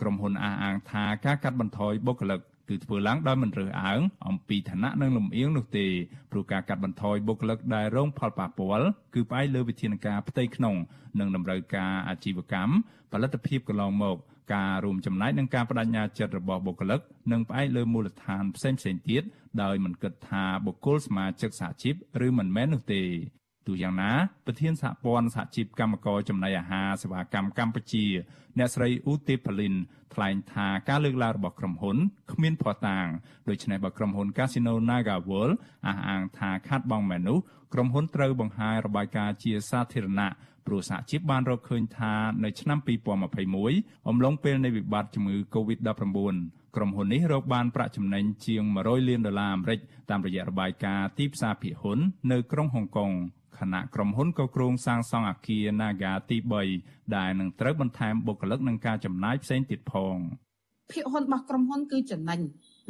[0.00, 5.86] ក្រុមហ៊ុនអះអាងថាការកាត់បន្ថយបុគ្គលិក គឺធ្វើឡើងដោយមិនរើសអើងអំពីឋានៈនិងលំអៀងនោះទេ
[6.30, 10.76] ព្រោះការកាត់បន្ថយបុគ្គលិកដែលរងផលប៉ះពាល់គឺផ្អែកលើវិធានការផ្ទៃក្នុង
[11.20, 12.72] និងតម្រូវការអាជីវកម្ម
[13.12, 14.16] ផលិតភាពកន្លងមក
[14.54, 17.00] ការរួមចំណែកនឹងការបដិញ្ញាចិត្តរបស់បុគ្គលិក
[17.32, 18.80] និងផ្អែកលើមូលដ្ឋានផ្សេងៗ
[19.10, 19.22] ទៀត
[19.62, 21.94] ដោយមិនគិតថាបុគ្គលសមាជិកសហជីព
[22.26, 23.02] ឬមិនមែននោះទេ
[23.70, 24.12] ទោះយ៉ាងណា
[24.46, 28.06] ប្រធានសហព័ន្ធសហជីពកម្មករចំណីអាហារសេវាកម្មកម្ពុជា
[28.58, 29.74] អ្នកស្រីអ៊ូទេប៉ាលីន
[30.14, 31.96] ថ្លែងថាការលើកឡើងរបស់ក្រុមហ៊ុន
[32.32, 33.06] គ្មានភ័ស្តុតាង
[33.48, 35.54] ដូច្នេះបើក្រុមហ៊ុន Casino Naga World
[35.86, 37.38] អះអាងថាខាត់បងមែននោះ
[37.74, 40.30] ក្រុមហ៊ុនត្រូវបង្ហាញរបាយការណ៍ជាសាធារណៈ
[40.66, 42.78] ព្រោះសហជីពបានរកឃើញថានៅឆ្នាំ
[43.44, 46.36] 2021អំឡុងពេលនៃវិបត្តិជំងឺ Covid-19
[46.76, 49.80] ក្រុមហ៊ុននេះរកបានប្រាក់ចំណេញជាង100លានដុល្លារអាមេរិក
[50.10, 51.98] តាមរយៈរបាយការណ៍ទីផ្សារភាគហ៊ុន
[52.32, 53.10] នៅក្រុងហុងកុង
[53.58, 56.36] ខណៈក្រុមហ៊ុនក៏គ្រោងសាងសង់អគារ Naga ទី
[56.76, 60.16] 3ដែលនឹងត្រូវបន្ថែមបុគ្គលិកនិងការចំណាយផ្សេងទៀតផង
[60.92, 62.40] ភាគហ៊ុនរបស់ក្រុមហ៊ុនគឺចំណេញ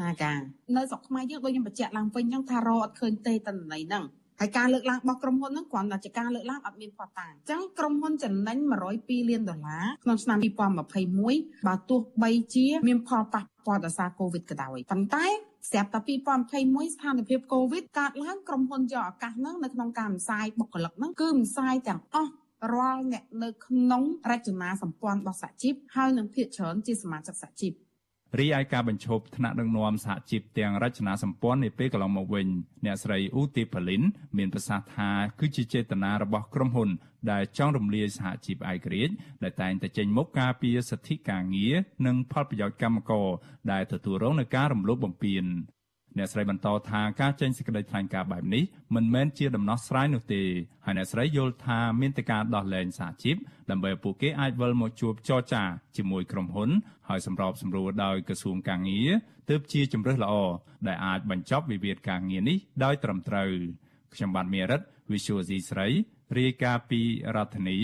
[0.00, 0.32] ណាកា
[0.76, 4.04] នៅស្រុកខ្មែរយើងដូចខ្ញុំបញ្ជាក់ឡើងវិញហ្នឹងថារកអត់ឃើញទេតន័យហ្នឹង
[4.40, 8.58] ហើយការលើកឡើងរបស់ក្រុមហ៊ុនហ្នឹងគ្រាន់តែជាការលើកឡើងអត់មានផុសតាងអញ្ចឹងក្រុមហ៊ុនចំណេញ
[8.94, 15.26] 102លានដុល្លារក្នុងឆ្នាំ2021បើទោះបីជា មានផលប៉ះពាល់ដោយសារកូវីដក៏ដោយប៉ុន្តែ
[15.68, 16.00] ស្រាប់តែ
[16.48, 22.32] 2021ស្ថានភាពកូវីដកើតឡើងក្រុមហ៊ុនយកឱកាសហ្នឹងនៅក្នុងការផ្សាយបុគ្គលិកហ្នឹងគឺផ្សាយទាំងអស់
[22.74, 27.72] រាល់អ្នកនៅក្នុងរចនាសម្ព័ន្ធរបស់សហជីពហើយនឹងភាគច្រើនជាសមាជិកសហជីព
[28.38, 32.46] រីឯការបញ្ឈប់ថ្នាក់ដឹកនាំសហជីពទាំងរចនាសម្ព័ន្ធនាពេលកន្លងមកវិញ
[32.84, 34.02] អ្នកស្រីអ៊ូទីប៉ាលីន
[34.38, 36.90] មានប្រសាសន៍ថាគឺជាចេតនារបស់ក្រុមហ៊ុន
[37.30, 41.74] ដែលចង់រំលាយសហជីពឯករាជ្យដែលតែងតែចេញមុខការពារសិទ្ធិការងារ
[42.06, 43.28] និងផលប្រយោជន៍កម្មករ
[43.72, 45.44] ដែលទទួលរងនឹងការរំលោភបំពាន
[46.18, 50.42] អ្នកស្រីបន្តថាការចេញសេចក្តីថ្លែងការណ៍បែបនេះមិនមែនជាដំណោះស្រាយនោះទេ
[50.84, 53.36] ហើយអ្នកស្រីយល់ថាមានតែការដោះលែងសហជីព
[53.70, 55.62] ដើម្បីឲ្យពួកគេអាចវិលមកជួបចរចា
[55.96, 56.70] ជាមួយក្រុមហ៊ុន
[57.08, 59.10] ហើយសម្របសម្រួលដោយក្រសួងកាងារ
[59.48, 60.34] ទើបជាជំរើសល្អ
[60.86, 63.50] ដែលអាចបញ្ចប់វិវាទការងារនេះដោយត្រឹមត្រូវ
[64.14, 64.80] ខ្ញុំបាទមេរិត
[65.12, 65.88] Visual C ស្រី
[66.38, 67.00] រាយការណ៍ពី
[67.36, 67.78] រដ្ឋធានី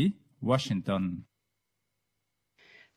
[0.48, 1.04] Washington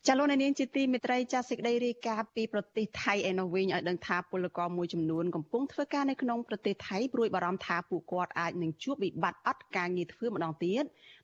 [0.08, 10.84] ចាលោកនាងជាទីមេត្រីចាសេចក្តីរាយការណ៍ពីប្រទេសថៃឯនោះវិញឲ្យដឹងថាពលករមួយចំនួនកំពុងធ្វើការនៅក្នុងប្រទេសថៃព្រួយបារម្ភថាពួកគាត់អាចនឹងជួបវិបត្តិអត់ការងារធ្វើម្ដងទៀត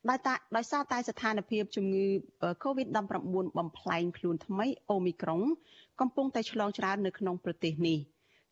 [0.09, 2.05] ដោយតាដោយសារតែស្ថានភាពជំងឺ
[2.63, 2.97] Covid-19
[3.57, 5.41] បំផ្លែងខ្លួនថ្មីអូមីក្រុង
[6.01, 7.99] កំពុងតែឆ្លងច្រើននៅក្នុងប្រទេសនេះ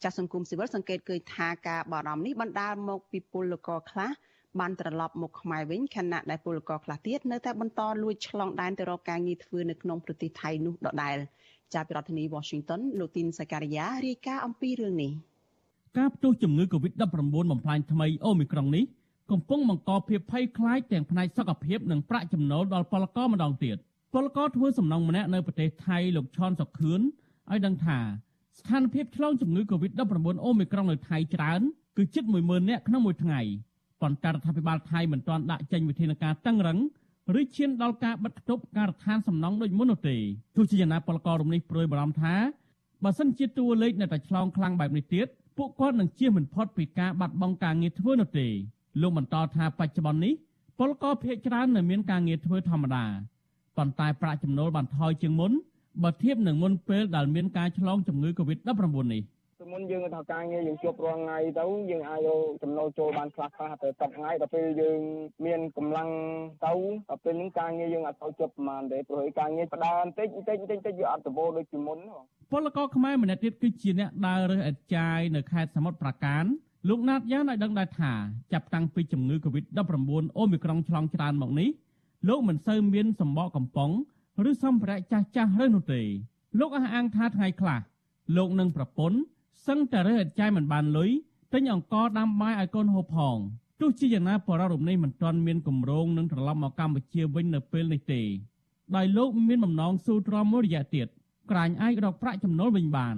[0.03, 4.11] ចាសសង្គមស៊ីវិលសង្កេតឃើញថាការបារម្ភនេះបណ្ដាលមកពីពលករខ្លះ
[4.59, 11.17] បានត្រឡប់មកខ្មែរវិញខណៈដែលពលករខ្លះទៀតនៅតែបន្តលួចឆ្លងដែនទៅរកការងារធ្វើនៅក្នុងប្រទេសថៃនោះដដែល
[11.73, 15.11] ចាប់ពីរដ្ឋធានី Washington លោកទីនសាការីយ៉ារាយការណ៍អំពីរឿងនេះ
[15.97, 17.01] ការផ្ទុះជំងឺ Covid-19
[17.51, 18.83] បំផ្លាញថ្មីអូមីក្រុងនេះ
[19.31, 23.77] កំពុងបង្កភាពភ័យខ្លាចទាំងផ្នែកសុខភាពនិងប្រាក់ចំណូលដល់ពលករម្ដងទៀត
[24.13, 27.01] ពលករធ្វើសំណងម្នាក់នៅប្រទេសថៃលោកឆនសុខឿន
[27.51, 27.99] ឲ្យដឹងថា
[28.59, 30.01] ស្ថានភាពឆ្លងជំងឺ Covid-19
[30.45, 31.61] អូមីក្រុងនៅថៃច្រើន
[31.97, 33.41] គឺជិត10000នាក់ក្នុងមួយថ្ងៃ
[34.03, 36.79] ប៉ុន្តែរដ្ឋាភិបាលថៃមិនទាន់ដាក់ចេញវិធានការតឹងរឹង
[37.39, 40.17] ឬឈានដល់ការបិទគប់ការដ្ឋានសំណង់ដូចមុននោះទេ
[40.55, 42.35] ទោះជាយ៉ាងណាពលកររំនេះព្រួយបារម្ភថា
[43.03, 48.47] បើសិនជាតួលេខនៅតែឆ្លងខ្លាំងបែបនេះទៀតពួកគាត់នឹងជៀសមិនផុតពីការបាត់បង់ការងារធ្វើនោះទេ
[49.01, 50.33] លោកបន្តថាបច្ចុប្បន្ននេះ
[50.79, 53.05] ពលករភ័យច្រើននៅមានការងារធ្វើធម្មតា
[53.77, 55.51] ប៉ុន្តែប្រាក់ចំណូលបានថយជាងមុន
[56.03, 59.21] បើធៀបនឹងមុនពេលដែលមានការឆ្លងជំងឺ Covid-19 នេះ
[59.71, 64.99] មុនយើងថាការងារយើងជួបរាល់ថ្ងៃទៅយើងអាចយកចំណូលចូលបានខ្លះខ្លះទៅ10ថ្ងៃដល់ពេលយើង
[65.45, 66.09] មានកម្លាំង
[66.65, 66.73] ទៅ
[67.09, 71.97] ដល់ពេលហ្នឹងការងារយើងអត់ទៅជប់ប្រហែលទេព្រោះការងារបដើបន្តិចបន្តិចបន្តិចបន្តិចវាអត់ទៅដូចពីមុន
[72.51, 76.45] ពលករខ្មែរម្នាក់ទៀតគឺជាអ្នកដើររើសអេតចាយនៅខេត្តសមុទ្រប្រាកាន
[76.89, 78.11] លោកណាតយ៉ាងឲ្យដឹងដែរថា
[78.53, 79.79] ចាប់តាំងពីជំងឺ Covid-19
[80.37, 81.69] អូមីក្រុងឆ្លងច្រើនមកនេះ
[82.29, 83.91] លោកមិនសូវមានសម្បកកំប៉ុង
[84.49, 86.01] ឬសម្ភារៈចាស់ចាស់រើសនោះទេ
[86.59, 87.79] លោកអះអាងថាថ្ងៃខ្លះ
[88.37, 89.17] លោកនិងប្រពន្ធ
[89.67, 91.09] សឹងតែរើសអត់ចាយមិនបានលុយ
[91.53, 93.37] ទិញអង្ករដាំបាយឲ្យកូនហូបផង
[93.79, 98.21] ទោះជាយ៉ាងណាបរិររំនេះមិនទាន់មានគម្រោងនឹងត្រឡប់មកកម្ពុជាវិញនៅពេលនេះទេ
[98.95, 101.07] ដោយលោកមានបំណងស៊ូទ្រាំមួយរយៈទៀត
[101.51, 103.17] ក្រាញអាចរកប្រាក់ចំណូលវិញបាន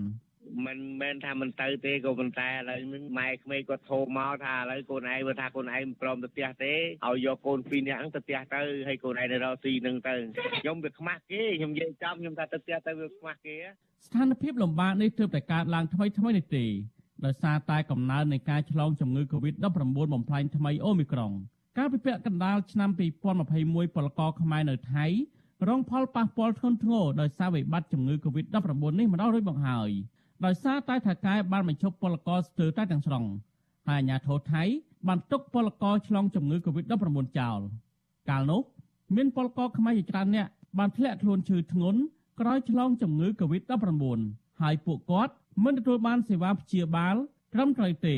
[0.65, 10.15] មិនមែនថាមិនទៅទេក៏ប៉ុន្តែឥឡូវនឹងម៉ែក្មេងគាត់ធោមកថាឥឡូវកូនឯងមើលថាកូនឯងមិនព្រមទៅផ្ទះទេឲ្យយកកូនពីរនាក់ហ្នឹងទៅផ្ទះទៅហើយកូនឯងទៅរកស៊ីហ្នឹងទៅ
[10.61, 13.55] ខ្ញុំវាខ្មាស់គេខ្ញុំនិយាយចំខ្ញុំថាទៅផ្ទះទៅវាខ្មាស់គេ
[14.05, 16.65] ស្ថានភាពលំបាកនេះទើបតែកើតឡើងថ្មីថ្មីនេះទេ
[17.25, 19.65] ដោយសារតែកំណើននៃការឆ្លងជំងឺ Covid-19
[20.13, 21.31] បំផ្លាញថ្មីអូមីក្រុង
[21.77, 22.89] កាលពីពាក់កណ្ដាលឆ្នាំ
[23.43, 25.05] 2021ពលករខ្មែរនៅថៃ
[25.67, 29.89] រងផលប៉ះពាល់ធ្ងន់ធ្ងរដោយសារវិបត្តិជំងឺ Covid-19 នេះម្ដងរួចមកហើយ
[30.43, 33.23] ដោយសារតែថៅកែបានបញ្ឈប់ពលករស្ទើរតែទាំងស្រុង
[33.87, 34.63] ហើយអាជ្ញាធរថៃ
[35.07, 37.59] បានទុកពលករឆ្លងជំងឺ Covid-19 ចោល
[38.29, 38.61] កាលនោះ
[39.15, 41.99] មានពលករខ្មែរជាច្រើនអ្នកបានធ្លាក់ខ្លួនឈឺធ្ងន់
[42.39, 44.03] ក្រោយឆ្លងជំងឺ Covid-19
[44.61, 47.15] ហើយពួកគាត់មិនទទួលបានសេវាព្យាបាល
[47.53, 48.17] ត្រឹមត្រូវទេ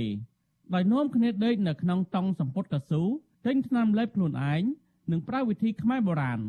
[0.73, 3.01] ដោយនាំគ្នាដេកនៅក្នុងតង់សម្ពុតកស៊ូ
[3.45, 4.63] ទិញថ្នាំលេបខ្លួនឯង
[5.12, 6.39] និងប្រើវិធីខ្មែរបុរាណ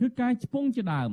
[0.00, 1.10] គឺការឆ្ពង់ជាដើម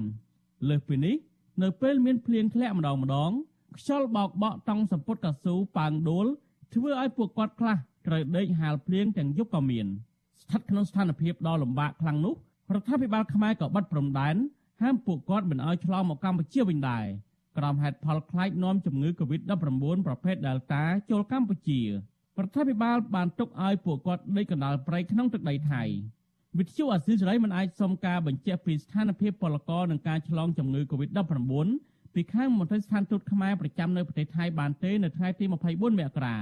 [0.70, 1.16] លើសពីនេះ
[1.64, 3.32] នៅពេលមានភ្លៀងធ្លាក់ម្ដងម្ដង
[3.78, 6.28] ខ្យល់បោកបក់តង់សម្ពុតកស៊ូប៉ាងដួល
[6.74, 9.88] ធ្វើឲ្យពួកគាត់ខ្លះត្រូវដេកហាលភ្លៀងទាំងយប់ក៏មាន
[10.42, 12.36] ស្ថិតក្នុងស្ថានភាពដ៏លំបាកខ្លាំងនោះ
[12.74, 14.36] រដ្ឋាភិបាលខ្មែរក៏បិទព្រំដែន
[14.82, 17.06] ហាមពួកគាត់មិនឲ្យឆ្លងមកកម្ពុជាវិញដែរ
[17.58, 21.90] ក្រោមហេតុផលខ្លាចនាំជំងឺ Covid-19 ប្រភេទ Delta ចូលកម្ពុជារ
[22.46, 25.84] ដ្ឋាភិបាលបានទុកឲ្យពួកគាត់ដេកកណ្ដាលព្រៃក្នុងទឹកដីថៃ
[26.58, 35.56] វិទ្យុអាស៊ីសេរីមិនអាចសុំការបញ្ជាក់ពីស្ថានភាពពលករនឹងការឆ្លងជំងឺ Covid-19 ពីខាងមន្ត្រីស្ថានទូតខ្មែរប្រចាំនៅប្រទេសថៃបានទេនៅថ្ងៃទី24ម
[36.16, 36.38] ករា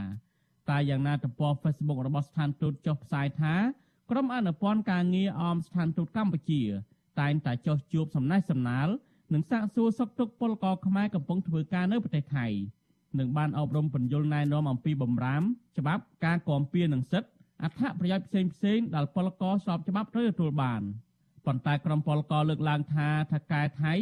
[0.69, 3.55] តែយ៉ាងណាទំព័រ Facebook របស់ស្ថានទូតចុះផ្សាយថា
[4.09, 6.61] ក្រុមអនុព័ន្ធការងារអមស្ថានទូតកម្ពុជា
[7.19, 8.87] តែងតែចុះជួបសំណេះសំណាល
[9.33, 12.47] និងសាកសួរសុខទុក្ខពលករខ្មែរកំពុងធ្វើការនៅប្រទេសថៃ
[13.19, 15.43] និងបានអប់រំពន្យល់ណែនាំអំពីបំរាម
[15.77, 17.29] ច្បាប់ការគាំពៀនិងសិទ្ធិ
[17.63, 20.81] អត្ថប្រយោជន៍ផ្សេងផ្សេងដែលពលករស្របច្បាប់ត្រូវទទួលបាន
[21.45, 23.93] ប៉ុន្តែក្រុមពលករលើកឡើងថាថាកែថៃ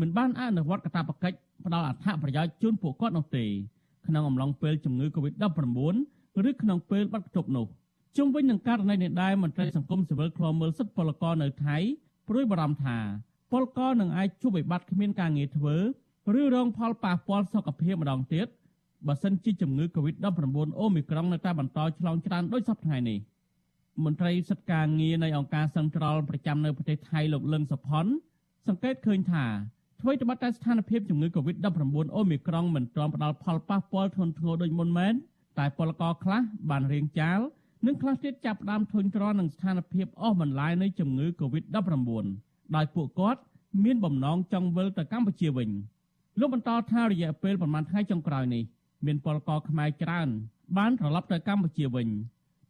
[0.00, 3.44] មិនបានអនុវត្តកាតព្វកិច្ចផ្ដល់អត្ថប្រយោជន៍ជូនពួកគាត់នោះទេ
[4.06, 5.42] ក្នុងអំឡុងពេលជំងឺ Covid-19
[6.48, 7.66] ឬក្នុងពេលបាត់បន្ទប់នោះ
[8.16, 11.76] ជុំវិញនឹងករណីនេះដែរមន្ត្រីសង្គមស៊ីវិលឃ្លាំមើលសិទ្ធិពលករនៅថៃ
[12.28, 12.98] ព្រួយបារម្ភថា
[13.52, 15.76] ពលករនឹងអាចជួបវិបត្តិគ្មានការងារធ្វើ
[16.40, 18.46] ឬរងផលប៉ះពាល់សុខភាពម្ដងទៀត
[19.06, 23.18] បើសិនជាជំងឺ Covid-19 អូមីក្រុងនៅតែបន្តឆ្លងច្រើនដូចសពថ្ងៃនេះ
[24.04, 28.06] មន្ត្រីសិទ្ធិការងារនៃអង្គការសង្ត្រលប្រចាំនៅប្រទេសថៃលោកលឹងសុផុន
[28.66, 29.44] សង្កេតឃើញថា
[30.02, 31.66] អ្វីត្បិតតែស្ថានភាពជំងឺ Covid-19
[32.16, 35.14] អូមីក្រុងមិនទាន់ផ្ដល់ផលប៉ះពាល់ធ្ងន់ធ្ងរដូចមុនមែន
[35.58, 37.38] តែពលករខ្លះបានរៀងចាល
[37.86, 42.24] និងខ្លះទៀតចាប់ផ្ដើមធុញទ្រាន់នឹងស្ថានភាពអស់បន្លាយនៃជំងឺ Covid-19
[42.76, 43.40] ដោយពួកគាត់
[43.84, 45.68] មានបំណងចង់វិលទៅកម្ពុជាវិញ
[46.40, 48.62] លោកបន្តថារយៈពេលប្រមាណថ្ងៃចុងក្រោយនេះ
[49.06, 50.28] មានពលករខ្មែរច្រើន
[50.78, 52.08] បានត្រឡប់ទៅកម្ពុជាវិញ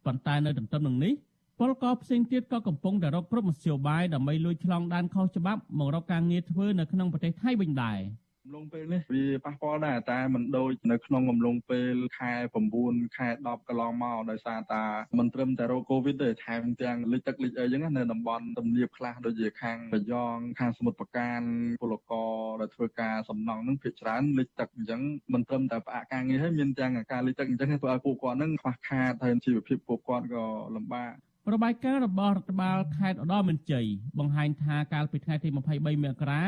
[0.05, 1.13] ប៉ុន្តែនៅទន្ទឹមនឹងនេះ
[1.59, 7.99] ពលករផ្សេងទៀតក៏កំពុងតែរកគ្រប់មធ្យោបាយដើម្បីលួចឆ្លងដែនខុសច្បាប់មករកការងារធ្វើនៅក្នុងប្រទេសថៃវិញដែរ។
[8.45, 12.33] កំឡុងពេលនេះវាប៉ះពាល់ដែរតែមិនដូចនៅក្នុងកំឡុងពេលខែ
[12.75, 14.83] 9ខែ10កន្លងមកដោយសារតា
[15.17, 21.39] មិនត្រឹមតែរោគកូវីដទេថែមទាំងលិចទឹកលិចអីចឹងនៅតំបន់ទំនាបខ្លះដូចជាខាងប្រយ៉ងខាងសមុទ្រប្រការ
[21.81, 25.01] ពលករដែលធ្វើការសំណង់នឹងភាគច្រើនលិចទឹកអញ្ចឹង
[25.33, 30.45] មិនត្រឹមតែផ្អាកការងារហើយមានទាំងការលិចទឹកអញ្ចឹងធ្វើឲ្យពួកគាត់នឹងខ្វះខាតហើយជីវភាពពួកគាត់ក៏
[30.77, 31.13] លំបាក
[31.53, 33.85] របាយការណ៍របស់រដ្ឋបាលខេត្តឧត្តរមានជ័យ
[34.19, 35.57] បង្ហាញថាកាលពីថ្ងៃទី23
[36.05, 36.43] មករា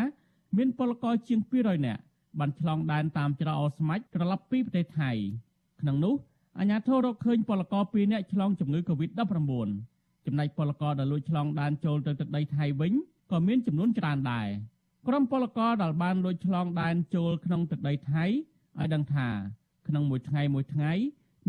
[0.57, 2.01] មានពលករជាង200នាក់
[2.39, 5.11] បានឆ្លងដែនតាមច្រកអូស្មាច់ត្រឡប់ពីប្រទេសថៃ
[5.81, 6.15] ក្នុងនោះ
[6.59, 9.51] អាជ្ញាធររកឃើញពលករ2នាក់ឆ្លងជំងឺ Covid-19
[10.25, 12.93] ចំណែកពលករដែលលួចឆ្លងដែនចូលទៅទឹកដីថៃវិញ
[13.31, 14.47] ក៏មានចំនួនច្រើនដែរ
[15.07, 19.27] ក្រុមពលករដែលបានលួចឆ្លងដែនចូលក្នុងទឹកដីថៃឲ្យដឹងថា
[19.87, 20.93] ក្នុងមួយថ្ងៃមួយថ្ងៃ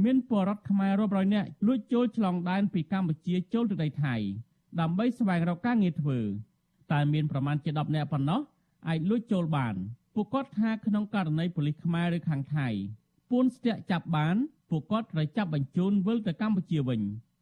[0.04, 4.14] មានពលរដ្ឋខ្មែររាប់រយនាក់លួចចូលឆ្លងដែនពីកម្ពុជាចូលទឹកដីថៃ
[4.80, 6.18] ដើម្បីស្វែងរកការងារធ្វើ
[6.92, 8.40] តែមានប្រមាណជា10នាក់ប៉ុណ្ណោះ
[8.88, 9.74] អាចលួចចូលបាន
[10.14, 12.68] ពួកគាត់ថាក្នុងករណីប៉ូលីសខ្មែរឬខាងថៃ
[13.30, 14.36] ពួនស្ទាក់ចាប់បាន
[14.70, 17.00] ពួកគាត់ត្រូវចាប់បញ្ជូនវិលទៅកម្ពុជាវិញ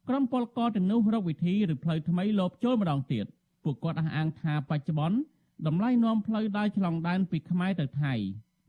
[0.09, 3.25] ក្រុមពលករទាំងនោះរកវិធីឬផ្លូវថ្មីលបចូលម្ដងទៀត
[3.63, 5.17] ពួកគាត់អះអាងថាបច្ចុប្បន្ន
[5.67, 8.13] តម្លៃនាំផ្លូវដើរឆ្លងដែនពីខ្មែរទៅថៃ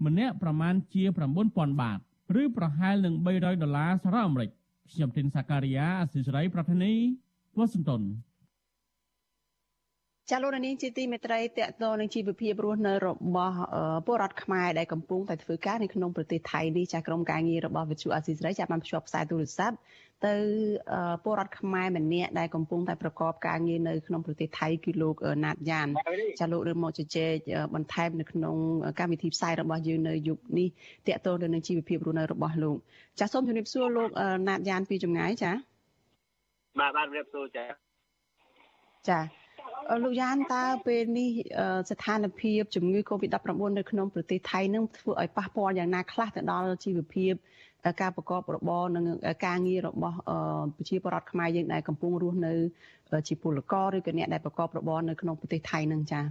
[0.04, 1.02] ម្នាក់ប្រមាណជា
[1.42, 1.98] 9000បាត
[2.40, 4.50] ឬប្រហែលនឹង300ដុល្លារសហរដ្ឋអាមេរិក
[4.92, 6.92] ខ្ញុំទីនសាការីយ៉ាអសិរ័យប្រធានី
[7.56, 8.02] វ៉ាស៊ីនតោន
[10.30, 13.56] ចាលោកនាងជាទីមេត្រីតកតនឹងជីវភាពរស់នៅរបស់
[14.06, 19.76] ពលរដ្ឋខ្មែរដែលកំពុងតែធ្វើការនៅក្នុងប្រទេសថៃនេះចាក្រុមការងាររបស់វិទ្យុអាស៊ីសេរីចាបានភ្ជាប់ខ្សែទូរស័ព្ទ
[20.26, 20.34] ទៅ
[21.24, 25.14] ពលរដ្ឋខ្មែរម្នាក់ដែលកំពុងតែប្រកបការងារនៅក្នុងប្រទេសថៃគឺលោក
[25.44, 25.88] ណាតយ៉ាន
[26.40, 27.32] ចាលោករើមកជជែក
[27.74, 28.56] បន្ថែមនៅក្នុង
[28.98, 30.68] កម្មវិធីផ្សាយរបស់យើងនៅយុគនេះ
[31.06, 32.76] តកតទៅនឹងជីវភាពរស់នៅរបស់លោក
[33.20, 34.08] ចាសូមជម្រាបសួរលោក
[34.48, 35.52] ណាតយ៉ានពីចម្ងាយចា
[36.78, 37.64] បាទបាទជម្រាបសួរចា
[39.10, 39.47] ចា
[40.02, 41.30] លោកយ៉ានតើពេលនេះ
[41.90, 47.34] ស្ថានភាពជំងឺ Covid-19 នៅក្នុងប្រទេសថៃនឹងធ្វើឲ្យប៉ះពាល់យ៉ាងណាខ្លះទៅដល់ជីវភាព
[48.00, 49.04] ការប្រកបរបរនិង
[49.46, 50.16] ការងាររបស់
[50.76, 52.52] ប្រជាពលរដ្ឋខ្មែរយើងដែលកំពុងរស់នៅ
[53.28, 56.24] ជាពលករឬក៏អ្នកដែលប្រកបរបរនៅក្នុងប្រទេសថៃនឹងចា៎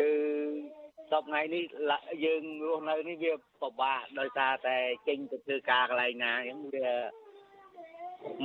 [0.00, 0.12] គឺ
[1.10, 1.64] សពថ្ងៃនេះ
[2.24, 4.76] យើងរស់នៅនេះវាពិបាកដោយសារតែ
[5.08, 6.88] ចេញទៅធ្វើការកន្លែងណាអញ្ចឹងវា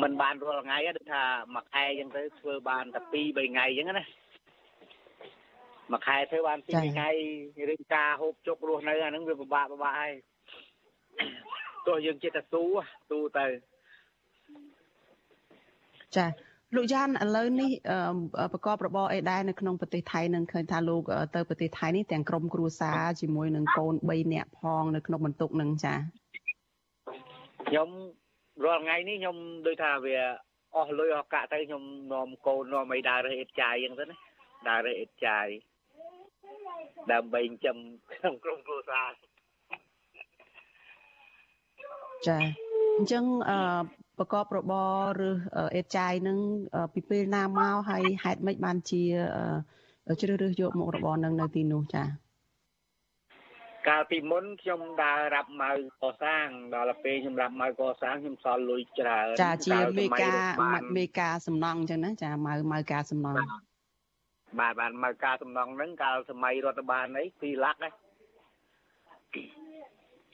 [0.02, 1.24] มันបានរាល់ថ្ងៃដូចថា
[1.56, 4.06] មួយខែអញ្ចឹងទៅធ្វើបានតែ2 3ថ្ងៃអញ្ចឹងណា
[5.92, 7.10] មួយខែធ្វើបាន2 3ថ្ងៃ
[7.70, 10.14] រឿងការហូបជុករស់នៅអាហ្នឹងវាពិបាកពិបាកហើយ
[11.88, 12.64] ទោះយើងចិត្តតែស៊ូ
[13.10, 13.46] ស៊ូទៅ
[16.16, 16.26] ចា
[16.76, 17.72] លោកយ៉ានឥឡូវនេះ
[18.54, 21.02] ប្រកបរបរអីដែរនៅក្នុងប្រទេសថៃនឹងឃើញថាលោក
[21.36, 25.94] ទៅប្រទេសថៃនេះទាំងក្រុមគ្រួសារជាមួយនឹងកូន3នាក់ផងនៅក្នុងបន្ទុកនឹងចា
[27.68, 27.90] ខ្ញុំ
[28.64, 29.38] រាល់ថ្ងៃនេះខ្ញុំ
[29.68, 30.16] ដូចថាវា
[30.76, 34.18] អស់លុយអស់កាក់ទៅខ្ញុំនាំកូននាំអីដើររើសអេតចាយអញ្ចឹងទៅណា
[34.70, 35.48] ដើររើសអេតចាយ
[37.12, 37.78] ដើម្បីចិញ្ចឹម
[38.14, 39.12] ក្នុងក្រុមគ្រួសារ
[42.28, 42.38] ចា
[42.98, 43.58] អញ្ចឹងអឺ
[44.18, 44.74] ប្រកបរប
[45.20, 45.30] រឬ
[45.76, 46.38] អេតចាយនឹង
[46.94, 49.04] ពីពេលណាមកហើយហេតុម៉េចបានជា
[50.20, 52.04] ជ្រើសរើសយកមុខរបរនឹងនៅទីនោះចា
[53.88, 55.72] កាលពីមុនខ្ញុំដើររាប់ម៉ៅ
[56.02, 60.34] កសាងដល់ពេលខ្ញុំរាប់ម៉ៅកសាងខ្ញុំសល់លុយច្រើនចាជាមេកា
[60.98, 63.38] មេកាសំណង់អញ្ចឹងណាចាម៉ៅម៉ៅការសំណង់
[64.60, 67.94] បាទបាទម៉ៅការសំណង់ហ្នឹងកាលសម័យរដ្ឋបាលអី2លាក់ហ្នឹង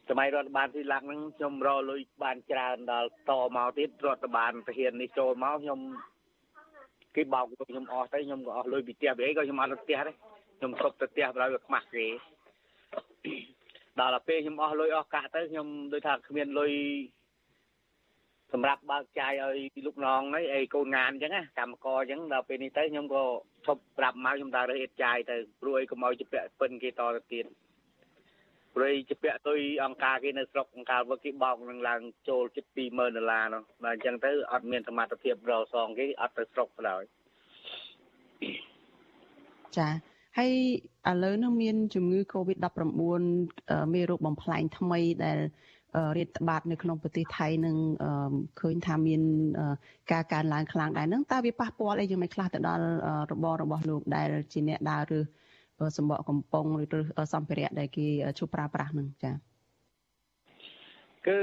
[0.09, 5.79] សម័យរដ្ឋបាលទីឡាក់ហ្នឹងខ្ញុំរលុយបានច្រើនដល់តមកទៀតរដ្ឋបាលទាហាននេះចូលមកខ្ញុំ
[7.15, 10.15] គេបោកខ្ញុំអស់ទៅខ្ញុំក៏អស់លុយពីផ្ទះពីអីក៏ខ្ញុំអត់ទៅផ្ទះដែរ
[10.57, 12.05] ខ្ញុំសុបទៅផ្ទះបើវាខ្មាស់គេ
[14.00, 16.72] ដល់ទៅពេលខ្ញុំអស់លុយអស់កាក់ទៅខ្ញុំដូចថាគ្មានលុយ
[18.52, 23.24] សម្រាប់បើកចាយឲ្យលោកน้องហ្នឹងអីកូនងានអញ្ចឹងណាកម្មករអញ្ចឹងដល់ពេលនេះទៅខ្ញុំក៏
[23.66, 27.46] ឈប់ប្រាប់មកខ្ញុំដើររើសអៀតចាយទៅព្រោះអីកុំឲ្យជាពាក់ពិនគេតទៅទៀត
[28.74, 37.02] ព្រៃជាពាក់ទុយអង្គការគេនៅស្រុកអង្គការវឹកគេបោកនឹងឡើងចូលជិត20000ដុល្លារនោះបាទអញ្ចឹងទៅអត់មានសមត្ថភាពរកសងគេអត់ទៅស្រុកបណ្ដោយ
[39.76, 39.88] ចា
[40.37, 40.51] ហើយ
[41.09, 42.79] ឥឡូវនោះមានជំងឺ Covid-19
[43.93, 45.39] មេរោគបំផ្លាញថ្មីដែល
[46.17, 47.77] រាតត្បាតនៅក្នុងប្រទេសថៃនឹង
[48.59, 49.21] ឃើញថាមាន
[50.11, 52.83] ការកើនឡើងខ្លាំងដែរនឹងតើវាប៉ះពាល់អីយ៉ាងម៉េចខ្លះទៅដល់
[53.31, 55.19] របររបស់លោកដែលជាអ្នកដើរឬ
[55.97, 56.65] សម្បកកំប៉ុង
[56.97, 56.99] ឬ
[57.33, 58.07] សម្ភារៈដែលគេ
[58.39, 59.33] ជួបប្រើប្រាស់នឹងចា៎
[61.27, 61.39] គឺ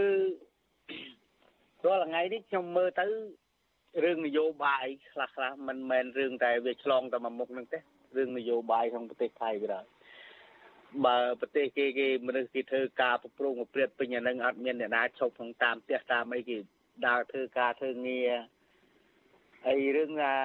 [1.84, 3.06] រាល់ថ្ងៃនេះខ្ញុំមើលទៅ
[4.04, 7.78] រឿងនយោបាយខ្លះខ្លះមិនមែនរឿងតែវាឆ្លងតែមួយមុខនឹងទេ
[8.16, 9.84] រឿងនយោបាយក្នុងប្រទេសថៃវាដែរ
[11.06, 16.56] បើប្រទេសគេគេមនុស្សគេធ្វើការប្រព្រឹត្តប្រព្រឹត្តពេញអានឹងអត់មានអ្នកណាឈប់ក្នុងតាមផ្ទះតាមអីគេ
[17.06, 18.30] ដើរធ្វើការធ្វើងារ
[19.66, 20.36] ហើយរឿងអា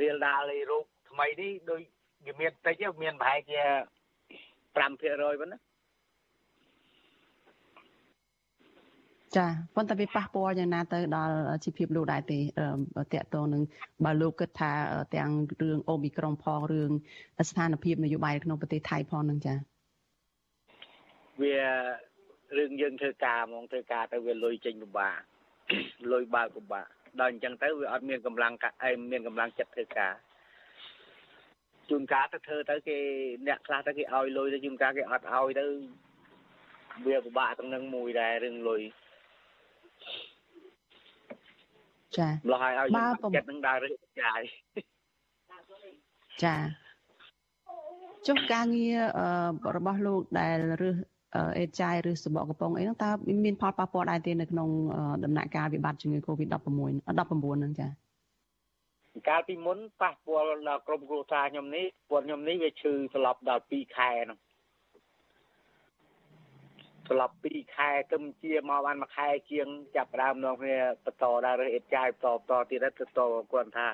[0.00, 1.80] រៀលដាលអីរូបថ្មីនេះដូច
[2.26, 3.60] វាមានតិចមានប្រហែលជា
[4.76, 4.86] 5%ប៉ុ
[5.46, 5.58] ណ្ណា
[9.36, 12.42] ចាប៉ុន្តែវាប៉ះពាល់យ៉ាងណាទៅដល់ជីវភាពលោកដែរទេត
[13.14, 13.62] កតងនឹង
[14.04, 14.72] បើលោកគិតថា
[15.16, 15.30] ទាំង
[15.62, 16.90] រឿងអូមីក្រុងផងរឿង
[17.48, 19.54] ស្ថានភាពនយោបាយក្នុងប្រទេសថៃផងនឹងចា
[21.42, 21.56] វា
[22.58, 25.18] រឿងយើងធ្វើការហ្មងធ្វើការទៅវាលុយចេញពិបាក
[26.12, 26.86] លុយបើពិបាក
[27.20, 30.14] ដល់អញ្ចឹងទៅវាអត់មានកម្លាំងកាអែមានកម្លាំងចិត្តធ្វើការ
[31.90, 32.98] ជួនកាលទៅធ្វើទៅគេ
[33.46, 35.66] អ្នកខ្លះទៅគេឲ្យលុយទៅជួនកាលគេអត់ឲ្យទៅ
[37.06, 38.82] វាពិបាកទាំងនឹងមួយដែររឿងលុយ
[42.18, 42.88] ចាម្លោះឲ្យឲ្យ
[43.36, 44.40] ចិត្តនឹងដើររើសចាយ
[46.44, 46.56] ចា
[48.28, 48.98] ចុះការងារ
[49.76, 50.96] របស់លោកដែលរើស
[51.58, 53.10] អេតចាយឬសបកកំប៉ុងអីហ្នឹងតើ
[53.44, 54.68] មានផលប៉ះពាល់ដែរទេនៅក្នុង
[55.24, 57.90] ដំណាក់កាលវិបត្តិជំងឺ Covid-19 19ហ្នឹងចា៎
[59.28, 64.38] កាលពីមុនប៉ះពាល់ដល់ក្រុមគ្រួសារខ្ញុំនេះពួកខ្ញុំនេះវាឈឺស្លាប់ដល់2ខែហ្នឹង
[67.08, 69.66] ស្លាប់2ខែគឹមជាមកបានមួយខែជាង
[69.96, 73.20] ចាប់ដើមនាំគ្នាបន្តដល់រើសអេតចាយបន្តបន្តទៀតទៅត
[73.52, 73.88] គាត់ថា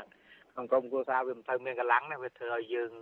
[0.53, 2.92] ក្នុងក្រុមគ្រួសារវាមិនទៅមានកម្លាំងណាវាធ្វើឲ្យយើង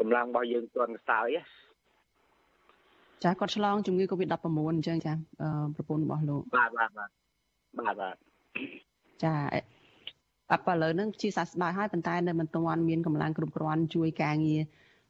[0.00, 1.28] កម្លាំងរបស់យើងទាន់ខ្សោយ
[3.24, 5.12] ចាគាត់ឆ្លងជំងឺ Covid-19 អញ្ចឹងចា
[5.74, 7.10] ប្រពន្ធរបស់លោកបាទបាទបាទ
[7.78, 8.16] បាទបាទ
[9.24, 9.34] ចា
[10.52, 14.60] អបឥឡូវហ្នឹងជាសះស្បើយហើយប៉ុន្តែនៅមិនទាន់មានកម្លាំងគ្រប់គ្រាន់ជួយការងារ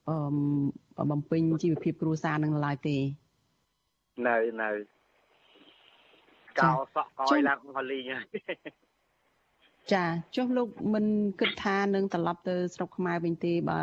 [0.08, 2.96] អឺបំពេញជីវភាពគ្រួសារនឹងឡើយទេ
[4.28, 4.70] នៅនៅ
[6.58, 8.12] កោសក់កយឡើងហលីង
[9.92, 10.04] ចា
[10.36, 11.04] ចុះលោកមិន
[11.40, 13.80] គិតថានឹងត្រឡប់ទៅស្រុកខ្មែរវិញទេបើ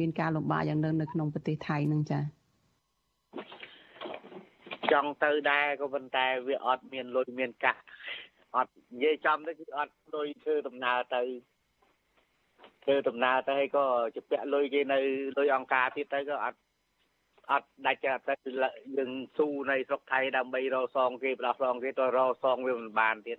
[0.00, 2.20] មានការលំបាកយ៉ាងនឹងនៅក្នុងប្រទេសថៃនឹងចា
[4.92, 7.82] ចង់ទៅដែរក៏ប៉ុន្តែវាអត់មានលុយមានកាក់
[8.56, 11.22] អត់និយាយចំទៅគឺអត់លុយធ្វើដំណើរទៅ
[12.84, 14.98] ធ្វើដំណើរទៅហើយក៏ជាពាក់លុយគេនៅ
[15.38, 16.58] លុយអង្គការទៀតទៅក៏អត់
[17.52, 18.34] អត់ដាច់ទៅ
[18.96, 23.38] យើងស៊ូនៅស្រុកថៃដើម្បីរកសងគេផ្ដោះសងគេទៅរកសងវាមិនបានទៀត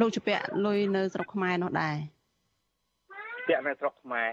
[0.00, 1.96] លោកជាពាក់លុយនៅស្រុកខ្មែរនោះដែរ
[3.48, 4.28] ពាក់នៅស្រុកខ្មែរ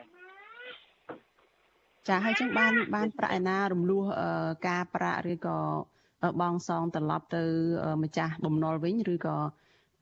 [2.08, 4.04] ចាហើយចឹងបានបានប្រាក់ឯណារំលោះ
[4.68, 5.58] ការប្រាក់ឬក៏
[6.42, 7.44] បងសងត្រឡប់ទៅ
[8.04, 9.38] ម្ចាស់បំណុលវិញឬក៏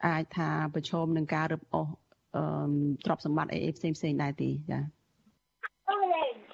[0.07, 1.87] អាចថាប្រឈមនឹងការរឹបអូស
[3.05, 5.00] ទ្រព្យសម្បត្តិអីផ្សេងផ្សេងដែរទេចា៎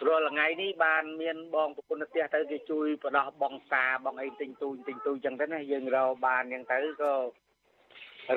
[0.08, 7.14] រាល់ថ្ងៃនេះបានមានបងប្រពន្ធផ្ទះទៅគេជួយបដោះបងសាបងអីទិញទូចទិញទូចចឹងទៅណាយើងរកបានចឹងទៅក៏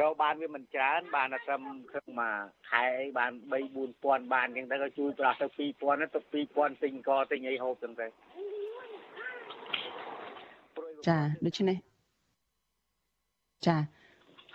[0.00, 1.62] រកបានវាមិនច្រើន បានតែត្រឹម
[1.92, 2.38] ខឹងមក
[2.70, 3.54] ខែអីបាន3
[3.92, 6.20] 4000បានចឹងទៅក៏ជួយប្រោះទៅ2000ទៅ
[6.56, 8.06] 2000ទិញកទិញអីហូបចឹងទៅ
[11.08, 11.76] ចាដូច្នេះ
[13.66, 13.76] ចា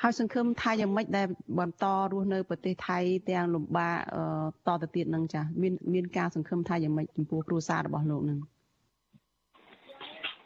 [0.02, 1.28] ហើយសង្ឃឹមថាយ៉ាងម៉េចដែល
[1.60, 2.98] បន្តរស់នៅប្រទេសថៃ
[3.30, 3.98] ទាំងលំបាក
[4.68, 8.39] តទៅទៀតនឹងចាមានមានការសង្ឃឹមថាយ៉ាងម៉េចចំពោះគ្រួសាររបស់លោកនឹង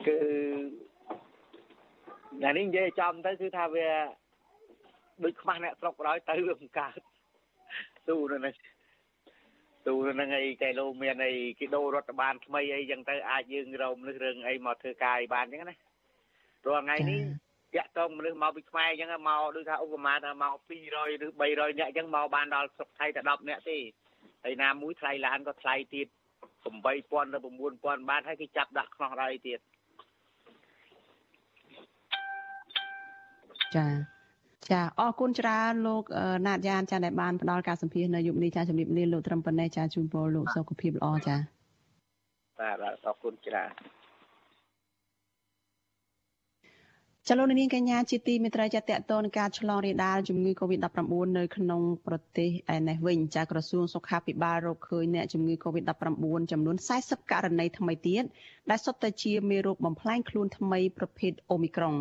[0.08, 0.18] គឺ
[2.44, 3.88] តែនេះនិយាយចំទៅគឺថាវា
[5.24, 7.00] ដូចខ្មាស់អ្នកស្រុកបណ្ដោយទៅវាមិនកើត
[8.10, 8.54] ទូនៅនេះ
[9.88, 15.76] ទូនៅនឹងអីកែលោមានអីគេដូររដ្ឋបាលថ្មីអីចឹងទៅអាចយើងរោមនឹងរឿងអីមកធ្វើការឲ្យបានចឹងណា
[16.68, 17.20] រាល់ថ្ងៃនេះ
[17.76, 23.78] តាក់តងមនុស្សមកពីខ្មែរអញ្ចឹងមកដូចថាឧបមាថាមក200ឬ300នាក់អញ្ចឹងមកបានដល់ស្រុកថៃតែ10នាក់ទេ
[24.44, 26.08] ហើយណាមួយថ្លៃឡានក៏ថ្លៃទៀត
[26.64, 27.40] 8000ទៅ
[27.74, 29.60] 9000បាតហើយគេចាប់ដាក់ខ្នោះដៃទៀត
[33.76, 33.88] ចា
[34.72, 36.04] ចាអរគុណច្រើនលោក
[36.48, 41.36] ណាតយ៉ានចាដែលបានផ្ដល់ការសម្ភាសនៅយុគនេះចាជំរាបលាលោកត្រឹមប៉ុណ្ណេះចាជូនពរលោកសុខភាពល្អចា
[42.60, 43.70] បាទអរគុណច្រើន
[47.32, 58.24] ចលនានាងកញ្ញាជាទីមេត្រីចាតតនការឆ្លងរាលដាលជំងឺ Covid-19 នៅក្នុងប្រទេសឯនេះវិញចាក្រសួងសុខាភិបាលរកឃើញអ្នកជំងឺ Covid-19 ចំនួន40ករណីថ្មីទៀត
[58.70, 61.96] ដែលសុទ្ធតែជាមេរោគបំផ្លាញខ្លួនថ្មីប្រភេទ Omicron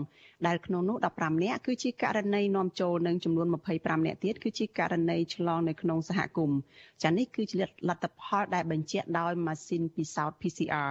[0.46, 6.58] ដែលក្នុងនោះ15នាក់គឺជាករណីនាំចូលនិងចំនួន25នាក់ទៀតគឺជាករណីឆ្លងនៅក្នុងសហគមន៍
[7.02, 7.56] ចានេះគឺជា
[7.88, 10.90] លទ្ធផលដែលបញ្ជាក់ដោយម៉ាស៊ីនពិសោធន៍ PCR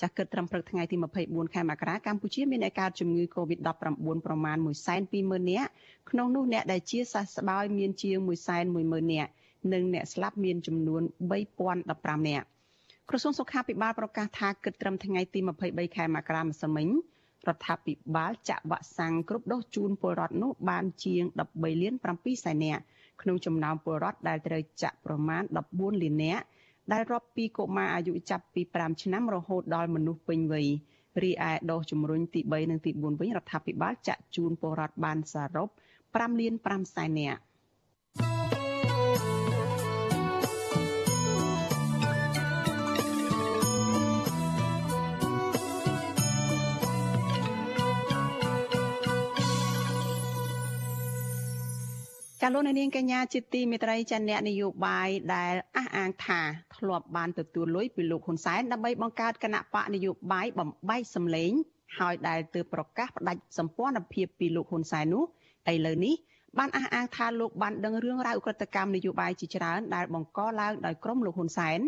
[0.00, 0.96] ចាស់គិតត្រឹមព្រឹកថ្ងៃទី
[1.26, 3.68] 24ខែមករាកម្ពុជាមានអ្នកកើតជំងឺ Covid-19
[4.26, 4.56] ប្រមាណ
[5.04, 5.70] 120,000នាក់
[6.10, 8.16] ក្នុងនោះអ្នកដែលជាសះស្បើយមានជាង
[8.64, 9.30] 110,000នាក់
[9.72, 11.02] និងអ្នកស្លាប់មានចំនួន
[11.64, 12.46] 3015នាក់
[13.08, 16.88] ក្រសួងសុខាភិបាលប្រកាសថាគិតត្រឹមថ្ងៃទី23ខែមករាម្សិលមិញ
[17.48, 21.22] រដ្ឋាភិបាលចាក់វ៉ាក់សាំងគ្រប់ដូសជូនពលរដ្ឋនោះបានជាង
[21.52, 22.82] 13លាន7សែននាក់
[23.22, 25.42] ក្នុងចំណោមពលរដ្ឋដែលត្រូវចាក់ប្រមាណ
[25.72, 26.44] 14លាននាក់
[26.92, 30.68] ដែលរាប់ពីកុមារអាយុចាប់ពី5ឆ្នាំរហូតដល់មនុស្សពេញវ័យ
[31.22, 35.68] រីឯដុសជំរុញទី3និងទី4វិញរដ្ឋាភិបាលចាក់ជូនពលរដ្ឋបានសរុប
[36.04, 37.40] 5លាន5សែននាក់
[52.42, 56.40] ចាលោកនាងកញ្ញាជាទីមេត្រីចាអ្នកនយោបាយដែលអះអាងថា
[56.80, 61.50] ធ្លាប់បានទទួលលុយពីលោកហ៊ុនសែនដើម្បីបង្កើតគណៈបកនយោបាយបំបែកសម្លេង
[61.98, 65.24] ហើយដែលទើបប្រកាសផ្ដាច់សម្ព័ន្ធភាពពីលោកហ៊ុនសែននោះ
[65.72, 66.14] ឥឡូវនេះ
[66.58, 71.80] បានអះអាងថាលោកបានដឹងរឿងរ៉ាវក្រិតកម្មនយោបាយជាច្រើនដែលបង្កឡើងដោយក្រុមលោកហ៊ុនសែន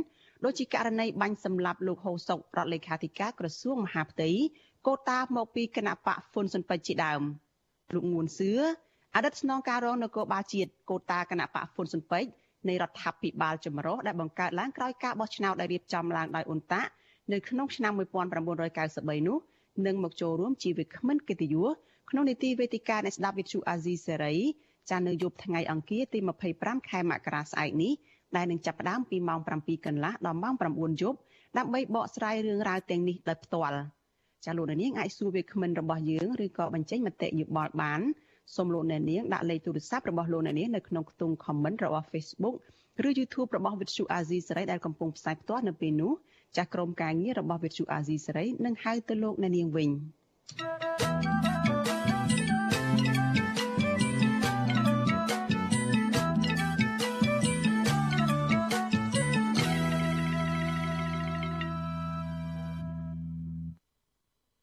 [0.44, 4.30] ដូចជាករណីបាញ់សម្លាប់លោកហូសុករដ្ឋលេខាធិការក្រសួងមហាផ្ទៃ
[4.86, 7.22] កូតាមកពីគណៈបកហ៊ុនស៊ុនពេជ្រជាដើម
[7.94, 8.50] លោកងួនសឿ
[9.14, 12.30] អតីតស្នងការរងនគរបាលជាតិកូតាគណៈបកហ៊ុនស៊ុនពេជ្រ
[12.68, 16.82] នៃរដ្ឋាភិបាលចម្រុះដែលបង្កើតឡើងក្រោយការបោះឆ្នោតដែលរៀបចំឡើងដោយអ៊ុនតា
[17.32, 17.92] នៅក្នុងឆ្នាំ
[18.58, 19.38] 1993នោះ
[19.86, 21.70] នឹងមកចូលរួមជាវិក្មិនកិត្តិយស
[22.10, 24.36] ក្នុងនីតិវេទិកានៃស្ដាប់វិទ្យុអាស៊ីសេរី
[24.90, 26.18] ចានៅយប់ថ្ងៃអង្គារទី
[26.54, 27.92] 25ខែមករាស្អែកនេះ
[28.36, 31.18] ដែលនឹងចាប់ផ្ដើមពីម៉ោង7កន្លះដល់ម៉ោង9យប់
[31.58, 33.80] ដើម្បីបកស្រាយរឿងរ៉ាវទាំងនេះដោយផ្ទាល់
[34.44, 38.00] ចាលោកនាងអាចសួរវាគ្មិនរបស់យើងឬក៏បញ្ចេញមតិយោបល់បាន
[38.56, 42.56] សូមលោកអ្នកនាងដាក់លេខទូរស័ព្ទរបស់លោកអ្នកនាងនៅក្នុងខ្ទង់ comment របស់ Facebook
[43.06, 46.12] ឬ YouTube របស់ Vithu Azizi សេរីដែលកំពុងផ្សាយផ្ទាល់នៅពេលនេះ
[46.56, 49.90] ចាស់ក្រុមការងាររបស់ Vithu Azizi សេរីនឹងហៅទៅលោកអ្នកនាងវិញ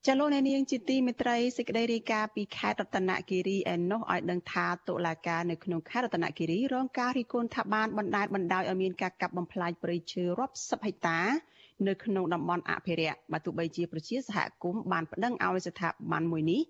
[0.10, 11.20] ចលនានាងជាទីមេត្រីសេចក្តីរាយការណ៍ពីខេត្តរតនគិរីឯណោះឲ្យដឹងថាតុលាការនៅក្នុងខេត្តរតនគិរីរងការរិះគន់ថាបានបណ្ដាលបណ្ដោយឲ្យមានការកាប់បំផ្លាញព្រៃឈើរាប់សិបហិកតា
[11.88, 16.62] នៅក្នុងតំបន់អភិរក្សបើទោះបីជាប្រជាសហគមន៍បានប្តឹងឲ្យស្ថាប័នមួយនេះ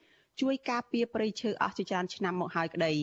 [0.41, 2.93] ជួយការពារព្រៃឈើអស់ជាច្រើនឆ្នាំមកហើយក្តី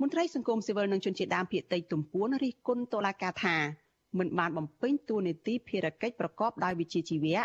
[0.00, 3.56] មន្ត្រីសង្គមស៊ីវិលនិងជនជាតិដើមភាគតិចទំពួនរិះគន់តុលាការថា
[4.18, 7.40] មិនបានបំពេញតួនាទីភារកិច្ចប្រកបដោយវិជ្ជាជីវៈ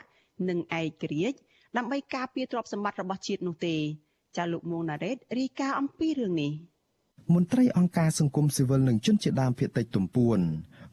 [0.49, 1.39] និងឯករាជ្យ
[1.77, 3.75] ដើម្បីការពារទ្រព្យសម្បត្តិរបស់ជាតិនោះទេ
[4.37, 6.51] ចាលោកមួងណារ៉េតរីកាអំពីរឿងនេះ
[7.33, 10.39] មន្ត្រីអង្គការសង្គមស៊ីវិលនិងជនជាដើមភាគតិចទំពួន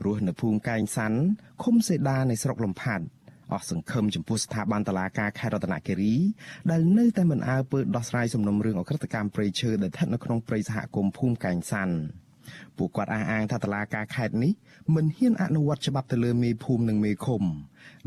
[0.04, 1.18] រស់នៅភូមិកែងសាន់
[1.62, 3.04] ឃុំសេដានៃស្រុកលំផាត់
[3.52, 6.14] អស់សង្ឃឹមចំពោះស្ថាប័នតុលាការខេត្តរតនគិរី
[6.70, 11.96] ដែលនៅតែមិនអើពើដោះស្រាយសំណុំរឿងអក្រិតកម្មព្រៃឈើដែលស្ថិតនៅក្នុងព្រៃសហគមន៍ភូមិកែងសាន់
[12.76, 14.52] ពួកគាត់អះអាងថាតុលាការខេត្តនេះ
[14.94, 17.42] មិនហ៊ានអនុវត្តច្បាប់ទៅលើមេភូមិនិងមេឃុំ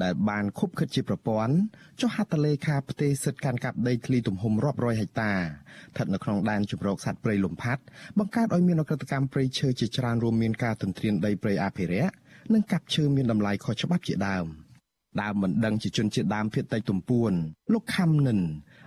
[0.03, 1.55] ដែលបានខុបខិតជាប្រព័ន្ធ
[2.01, 7.81] ចុះហត្ថលេខាផ្ទេរសិទ្ធិកាន់កាប់ដីធ្លីទំហំរាប់រយហិកតាស្ថិតនៅក្នុងដែនជម្រកសត្វព្រៃលំផាត់
[8.19, 12.13] បង្កើតឲ្យមានអក្រិតកម្មព្រៃឈើជាច្រើនរួមមានការទន្ទ្រានដីព្រៃអភិរក្ស
[12.53, 14.47] និងកាប់ឈើមានតម្លៃខុសច្បាប់ជាដើម។
[15.21, 17.31] ដើមមិនដឹងជាជនជាតិដើមភាគតិចទំពួន
[17.73, 18.39] លោកខំនិន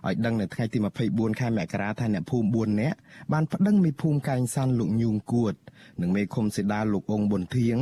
[0.07, 0.79] ឲ្យដឹងនៅថ្ងៃទី
[1.09, 2.97] 24ខែមករាថាអ្នកភូមិ4នាក់
[3.33, 5.55] បានប្តឹងមេភូមិកែងសាន់លោកញូងគួត
[6.03, 7.77] និងមេឃុំសេដាលោកអងប៊ុនធៀង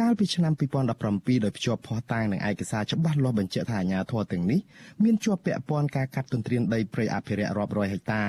[0.00, 4.60] កាលពីឆ្នាំ2017ដោយភ្ជាប់ភស្តុតាងនឹងឯកសារច្បាស់លាស់បញ្ជាក់ថាអាញាធរទាំងនេះ
[5.02, 8.24] មានជាប់ពាក់ព័ន្ធការកាប់ទន្ទ្រានដីព្រៃអភិរក្សរាប់រយហិកតា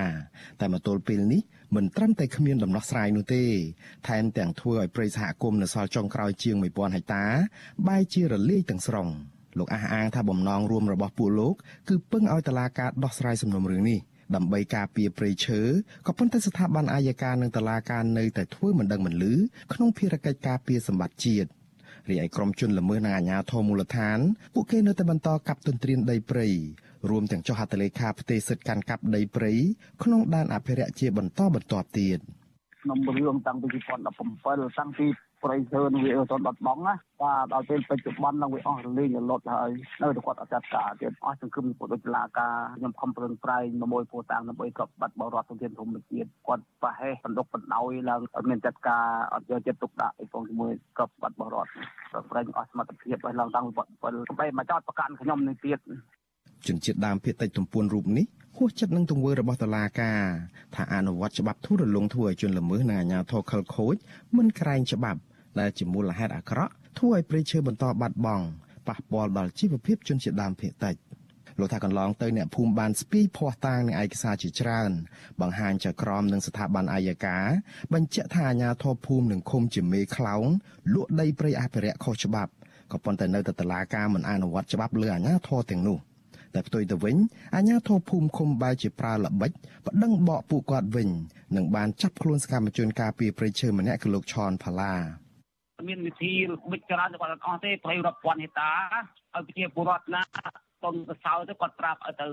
[0.60, 1.42] តែមកទល់ពេលនេះ
[1.76, 3.44] មិនត្រឹមតែគ្មានដំណោះស្រាយនោះទេ
[4.08, 7.26] ថែមទាំងធ្វើឲ្យព្រៃសហគមន៍នៅសល់ចុងក្រោយជាង1000ហិកតា
[7.88, 9.10] បែរជារលាយទាំងស្រុង។
[9.58, 11.56] លោកអះអាងថាបំណងរួមរបស់ពួកលោក
[11.90, 14.00] គឺពឹងឲ្យតឡាការដោះស្រាយសំណុំរឿងនេះ
[14.36, 15.62] ដើម្បីការពារព្រៃឈើ
[16.08, 19.36] ក៏ប៉ុន្តែស្ថាប័នអាយកានិងតឡាការនៅតែធ្វើមិនដឹងមិនលឺ
[19.74, 21.50] ក្នុងភារកិច្ចការពារសម្បត្តិជាតិ
[22.10, 24.20] រីឯក្រុមជនល្មើសនិងអាជ្ញាធរមូលដ្ឋាន
[24.54, 26.48] ពួកគេនៅតែបន្តកាប់ទន្ទ្រានដីព្រៃ
[27.10, 29.54] រួមទាំងចុះហត្ថលេខាផ្ទេរសិទ្ធិកាន់កាប់ដីព្រៃ
[30.04, 32.20] ក្នុងដែនអភិរក្សជាបន្តបន្ទាប់ទៀត
[32.84, 35.06] ក្នុងរឿងតាំងពី2017តាំងពី
[35.44, 39.72] ប្រៃឈើនឹងវាអត់បាត់បង់ណាបាទដល់ពេលបច្ចុប្បន្ននឹងវាអស់រលីងរលត់ហើយ
[40.02, 43.64] នៅតែគាត់អត់ចាត់ការទៀតអស់សង្គមពុទ្ធតុលាការខ្ញុំខំប្រឹងប្រែង
[43.94, 51.70] មួយពោតាំងដើម្បីកប់បាត់បរដ្ឋធនធម្មជាតិគាត់ប្រហែសបណ្ដុកបណ្ដោយឡើងអត់មានចាត់ការអត់យកចិត្តទុកដាក់ឯផងជាមួយកប់បាត់បរដ្ឋ
[52.32, 55.80] ប្រែងអស់សមត្ថភាពឲ្យឡើងតាំងពី7បែបមកចោតប្រកាន់ខ្ញុំនេះទៀត
[56.68, 58.26] ជនជាតិដើមភាគតិចទំពួនរូបនេះ
[58.62, 60.22] ហួសចិត្តនឹងទង្វើរបស់តុលាការ
[60.76, 63.96] ថាអនុវត្តច្បាប់ធូររលុងធ្វើឲ្យជនល្មើសនិងអាជ្ញាធរខលខូច
[64.38, 65.20] មិនក្រែងច្បាប់
[65.60, 68.46] ដែលជាមូលហេតុអាក្រក់ធ្វើឲ្យព្រៃឈើបន្តបាត់បង់
[68.88, 70.96] ប៉ះពាល់ដល់ជីវភាពជនជាតិដើមភាគតិច
[71.60, 74.92] លោកថាកន្លងទៅអ្នកភូមិបានស្ពាយភ័ស្តុតាងនឹងឯកសារជាច្រើន
[75.42, 77.38] បង្ហាញចក្រមនឹងស្ថាប័នអាយកា
[77.94, 80.46] បញ្ជាក់ថាអាជ្ញាធរភូមិនិងឃុំជាមេខ្លោង
[80.94, 82.52] លក់ដីព្រៃអភិរក្សខុសច្បាប់
[82.92, 86.00] ក៏ប៉ុន្តែនៅតែតឡាការមិនអនុវត្តច្បាប់លើអាជ្ញាធរទាំងនោះ
[86.56, 87.16] តែផ្ទុយទៅវិញ
[87.56, 89.52] អាជ្ញាធរភូមិឃុំបែរជាប្រើល្បិច
[89.88, 91.10] ប្តឹងបកពួកគាត់វិញ
[91.56, 94.94] និងបានចាប់ខ្លួនសកម្មជនការពារព្រៃឈើម្នាក់គឺលោកឆនផាឡា
[95.90, 96.34] មានវិធី
[96.72, 98.72] បិទច្រើនគាត់អត់ទេព្រៃរាប់ពាន់ហិកតា
[99.34, 100.22] ឲ្យប្រជាពលរដ្ឋណា
[100.84, 102.28] តុនទៅសោទៅគាត់ប្រាប់ឲ្យទៅ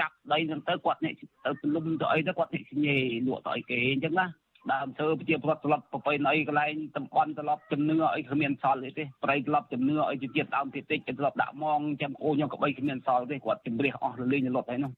[0.00, 1.12] ចាប់ដីហ្នឹងទៅគាត់នេះ
[1.44, 2.96] ទៅពលុំទៅអីទៅគាត់នេះញេ
[3.26, 4.26] លក់ទៅអីគេអញ្ចឹងណា
[4.72, 14.92] ដើមធ្វើប្រជាពលរដ្ឋត្រឡប់ប្រពៃណីកន្លែងតំបន់ត្រឡប់ជំនឿអីគ្មានសល់ទេប្រៃត្រឡប់ជំនឿអីជាតិដើមតិចតិចត្រឡប់ដាក់មងចាំអូខ្ញុំក៏បីគ្មានសល់ទេគាត់ជំរះអស់រលេងលត់ហើយនោះ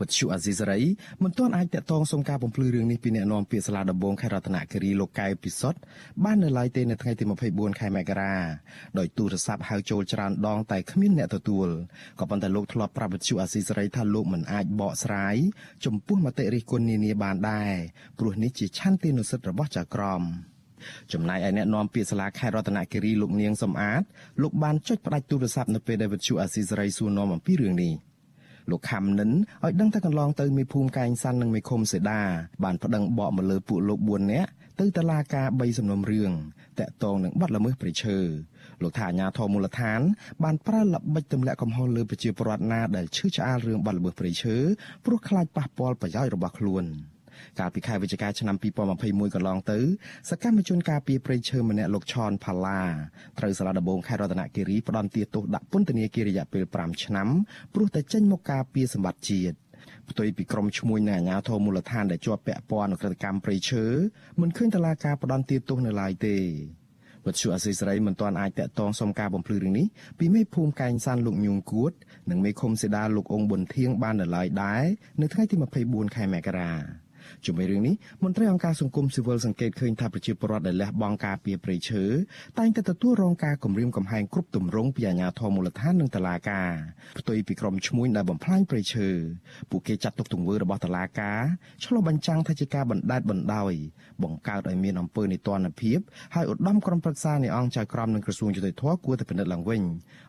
[0.00, 0.80] វត្តជូអាស៊ីសេរី
[1.22, 5.78] មិនទាន់អាចតាក់ទងសុំការបំភ្លឺរឿងនេះពីអ្នកនាំពាក្យសាលាដំបងខេត្តរតនគិរីលោកកែវពិសុទ្ធ
[6.24, 8.36] បាននៅឡើយទេនៅថ្ងៃទី24ខែមករា
[8.98, 11.68] ដោយទូរស័ព្ទហៅចូលច្រើនដងតែគ្មានអ្នកទទួល
[12.18, 15.36] ក៏ប៉ុន្តែលោកធ្លាប់ប្រាប់វត្តជូអាស៊ីសេរីថាលោកមិនអាចបកស្រាយ
[15.84, 17.74] ចំពោះមតិរិះគន់នានាបានដែរ
[18.18, 20.22] ព្រោះនេះជាឆន្ទានុសិទ្ធិរបស់ចៅក្រម
[21.12, 24.02] ចំណែកឯអ្នកនាំពាក្យសាលាខេត្តរតនគិរីលោកនាងសំអាត
[24.42, 27.94] លោកបានចុចផ្ដាច់ទូរស័ព្ទនៅពេលដែលវិទ្យុអាស៊ីសេរីសួរនាំអំពីរឿងនេះ។
[28.70, 29.30] លោកខំនិន
[29.64, 32.22] ឲ្យដឹងថាកន្លងទៅមេភូមិកែងសាន់និងមេឃុំសេដា
[32.64, 34.50] បានប្តឹងបកមកលើពួកលោក4នាក់
[34.80, 36.32] ទៅតុលាការ3សំណុំរឿង
[36.78, 38.18] តាក់ទងនឹងបទល្មើសព្រៃឈើ
[38.82, 40.00] លោកថាអាញាធរមូលដ្ឋាន
[40.44, 44.56] បានប្រើល្បិចទម្លាក់កំហុសលើប្រជាពលរដ្ឋណាដែលឈឺឆ្អាលរឿងបទល្មើសព្រៃឈើ
[45.04, 46.84] ព្រោះខ្លាចប៉ះពាល់ប្រយោជន៍របស់ខ្លួន។
[47.58, 48.56] កាលពីខែវិច្ឆិកាឆ្នាំ
[48.94, 49.78] 2021កន្លងទៅ
[50.30, 52.82] សកម្មជនការពារព្រៃឈើម្នាក់លោកឆនផាឡា
[53.38, 57.28] ត្រូវសាលាដំបងខេត្តរតនគិរីផ្ដន្ទាទោសដាក់ពន្ធនាគាររយៈពេល5ឆ្នាំ
[57.74, 59.56] ព្រោះតែចេញមកការពារសម្បត្តិជាតិ
[60.10, 63.84] ផ្ទុយពីក្រុមឈ្មួញនិងអាជ្ញាធរមូលដ្ឋានដែលជាប់ពាក់ព័ន្ធនឹងក្រតកម្មព្រៃឈើ
[64.40, 66.36] មិនឃើញតឡាការផ្ដន្ទាទោសនៅឡើយទេ
[67.24, 69.86] វត្តជូអសីសេរីមិនទាន់អាចតាក់ទងសុំការបំភ្លឺរឿងនេះ
[70.18, 71.92] ពីមេភូមិកែងសានលោកញូងគួត
[72.30, 74.84] និងមេឃុំសេដាលោកអងប៊ុនធៀងបាននៅឡើយដែរ
[75.20, 75.56] នៅថ្ងៃទី
[75.86, 77.07] 24ខែមករា
[77.44, 82.04] ជាមួយរឿងនេះមន្ត្រីអង្គការសង្គមស៊ីវិលសង្កេតឃើញថាប្រជាពលរដ្ឋដែលលះបង់ការពារព្រៃឈើ
[82.58, 86.70] តែងតែទទួលរងការគំរាមកំហែងគ្រប់ទម្រង់ពីអាជ្ញាធរមូលដ្ឋាននិងតុលាការ
[87.18, 89.08] ផ្ទុយពីក្រុមឈ្មួញដែលបំផ្លាញព្រៃឈើ
[89.70, 91.40] ពួកគេចាត់ទុកទង្វើរបស់តុលាការ
[91.84, 93.72] ឆ្លុះបញ្ចាំងថាជាការបណ្តែតបណ្តោយ
[94.22, 95.98] បង្កើតឲ្យមានអំពើនីតិរដ្ឋភាព
[96.34, 99.82] ហើយឧត្តមក្រុមប្រឹក្សានៃអង្គចៅក្រមនិងក្រសួងយុតិធធគួរតែពិនិត្យឡើងវិញ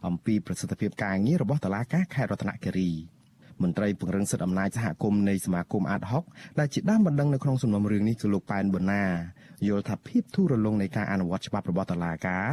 [0.07, 2.91] អំពីប្រសិទ្ធភាពការងាររបស់តុលាការខេត្តរតនគិរី។
[3.63, 6.23] មន្ត្រីពង្រឹងសិទ្ធិអំណាចសហគមន៍នៃសមាគមអាតហុក
[6.59, 9.03] ដែលជាដើមបណ្ដឹងនៅក្នុងសំណុំរឿងនេះគឺលោកប៉ែនប៊ុនណា
[9.67, 12.47] យល់ថាភាពធូររលុងនៃការអនុវត្តច្បាប់របស់តុលាការ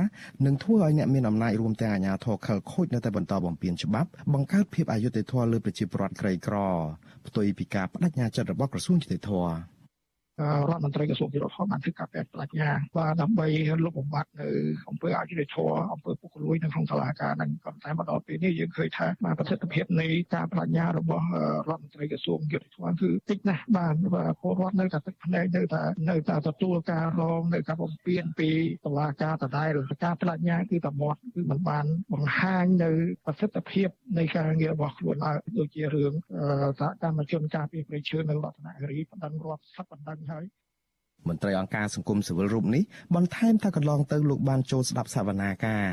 [0.46, 6.56] នឹងធ្វើឲ្យអ្នកមានអំណាចរួមទាំងអាជ្ញាធរខលខូចនៅតែបន្តបំពានច្បាប់បង្កើតភាពអយុត្តិធម៌លើប្រជាពលរដ្ឋក្រីក្រ
[7.26, 9.75] ផ្ទុយពីការបដិញ្ញាចិត្តរបស់ក្រសួងយុតិធធម៌
[10.68, 13.46] រដ្ឋមន្ត្រីក្រសួងយុទ្ធភ័ពបានធ្វើការប្រាជ្ញាបាទដើម្បី
[13.84, 14.48] លុបបំបាត់នៅ
[14.88, 19.06] អំពើអយុត្តិធម៌អំពើពុករលួយនៅក្នុងសាលាការហ្នឹងក៏តែមកដល់ពេលនេះយើងឃើញថា
[19.38, 21.26] ប្រសិទ្ធភាពនៃការប្រាជ្ញារបស់
[21.68, 23.94] រដ្ឋមន្ត្រីក្រសួងយុទ្ធភ័ពគឺតិចណាស់បាទ
[24.40, 28.50] ពលរដ្ឋនៅតែទឹកភ្នែកនៅតែនៅតែទទួលការរងនៅការបំពេញពី
[28.84, 29.70] សាលាការដដែល
[30.04, 32.90] ការប្រាជ្ញាគឺតែមាត់គឺមិនបានបង្ហាញនៅ
[33.26, 36.12] ប្រសិទ្ធភាពនៃការងាររបស់ខ្លួនឡើយដូចជារឿង
[36.80, 40.44] សហកម្មជនការពីប្រៃឈើនៅរតនគិរីបណ្ដឹងរាប់សិបបណ្ដឹងហើយ
[41.28, 42.82] មន្ត្រីអង្គការសង្គមស៊ីវិលរូបនេះ
[43.14, 45.88] បន្ថែមថាកន្លងទៅលោកបានចូលស្ដាប់សវនាការ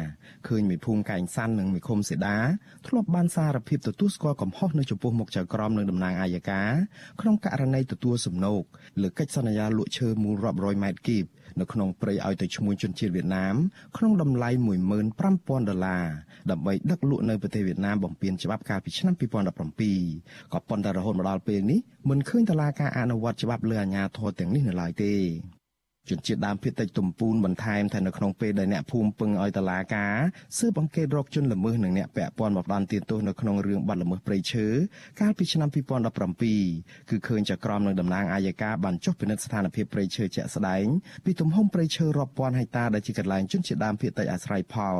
[0.47, 2.37] ឃើញមេភូមិកែងសាន់និងមេឃុំសេដា
[2.87, 6.61] ធ្លាប់បានសារភាពទទួលស្គាល់កំហុសនៅចំពោះមុខចៅក្រមនិងតំណាងអាយកា
[7.21, 8.63] ក្នុងករណីទទួលសំណូក
[9.01, 11.25] លើកិច្ចសន្យាលក់ឈើមូលរាប់រយម៉ែត្រគីប
[11.59, 13.55] នៅក្នុងព្រៃឲ្យទៅឈ្មួញជនជាតិវៀតណាម
[13.97, 14.49] ក្នុងតម្លៃ
[15.09, 16.05] 15000ដុល្លារ
[16.51, 21.79] ដើម្បីដឹកលក់នៅប្រទេសវៀតណាមបំពេញច្បាប់កាលពីឆ្នាំ2017ក៏ប៉ុន្តែរហូតមកដល់ពេលនេះ
[22.09, 25.13] មិនឃើញតឡាការអនុវត្តច្បាប់លើអាជ្ញាធរទាំងនេះនៅឡើយទេ
[26.09, 30.15] ជនជាតិដើមភាគតិចទំពូនបន្ថែមថានៅក្នុងពេលដែលអ្នកភូមិពឹងឲ្យតឡាការ
[30.57, 34.67] ស៊ើបអង្កេតរកជនល្មើសនិងអ្នកពាក់ព័ន្ធមកផ្ដន់ទាទោសនៅក្នុងរឿងបាត់ល្មើសព្រៃឈើ
[35.21, 35.69] កាលពីឆ្នាំ
[36.39, 40.85] 2017គឺឃើញចក្រមនឹងតំណាងអាយកាបានចុះពិនិត្យស្ថានភាពព្រៃឈើជាក់ស្ដែង
[41.25, 44.97] ពីទំហំព្រៃឈើរាប់ពាន់ហិកតាដែលជាកន្លែងជនជាតិដើមភាគតិចអាស្រ័យផល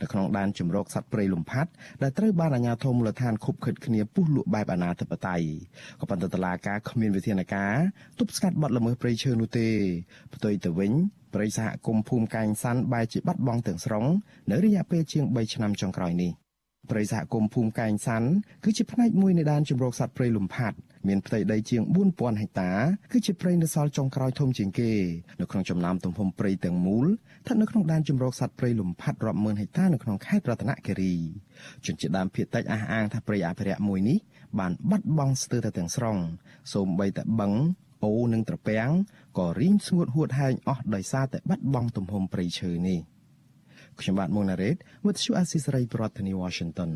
[0.00, 1.70] នៅក្នុងដែនជំរកសត្វព្រៃលំផាត់
[2.02, 5.46] ដែលត្រូវបានអាជ្ញាធរមូលដ្ឋានខុបខិតគ្នាពុះលក់បែបអនាធិបតេយ្យ
[6.00, 7.74] ក៏ប៉ុន្តែតឡាការគ្មានវិធានការ
[8.18, 9.68] ទប់ស្កាត់បាត់ល្មើសព្រៃឈើនោះទេ
[10.34, 10.94] ផ្ទុយទៅវិញវិញ
[11.34, 14.04] ប្រិយសហគមន៍ភូមិកែងសាន់បែរជាបាត់បង់ទាំងស្រុង
[14.50, 16.32] នៅរយៈពេលជាង3ឆ្នាំចុងក្រោយនេះ
[16.90, 18.28] ប្រិយសហគមន៍ភូមិកែងសាន់
[18.64, 20.76] គឺជាផ្នែកមួយនៃដែនជម្រកសត្វព្រៃលំផាត់
[21.08, 21.82] មានផ្ទៃដីជាង
[22.12, 22.72] 4000ហិកតា
[23.12, 24.92] គឺជាព្រៃនៅសល់ចុងក្រោយធំជាងគេ
[25.40, 31.14] នៅក្នុងចំណោមទំហំព្រៃទាំងមូលស្ថិតនៅក្នុងដែនជម្រកសត្វព្រៃលំផាត់រាប់ម៉ឺនហិកតានៅក្នុងខេត្តរតនគិរី
[31.86, 34.18] ជនជាតិដើមភាគតិចអះអាងថាព្រៃអភិរក្សមួយនេះ
[34.58, 36.16] បានបាត់បង់ស្ទើរតែទាំងស្រុង
[36.72, 37.52] សូម្បីតែបឹង
[38.14, 38.90] អូនិងត្រពាំង
[39.38, 42.98] ក៏រីងស្ងួតហួតហែងអស់ដោយសារតែបាត់បង់ទំហំព្រៃឈើនេះ
[44.00, 46.90] ខ្ញុំបាទមុងណារ៉េត with you Assisary ប្រធានាធិបតី Washington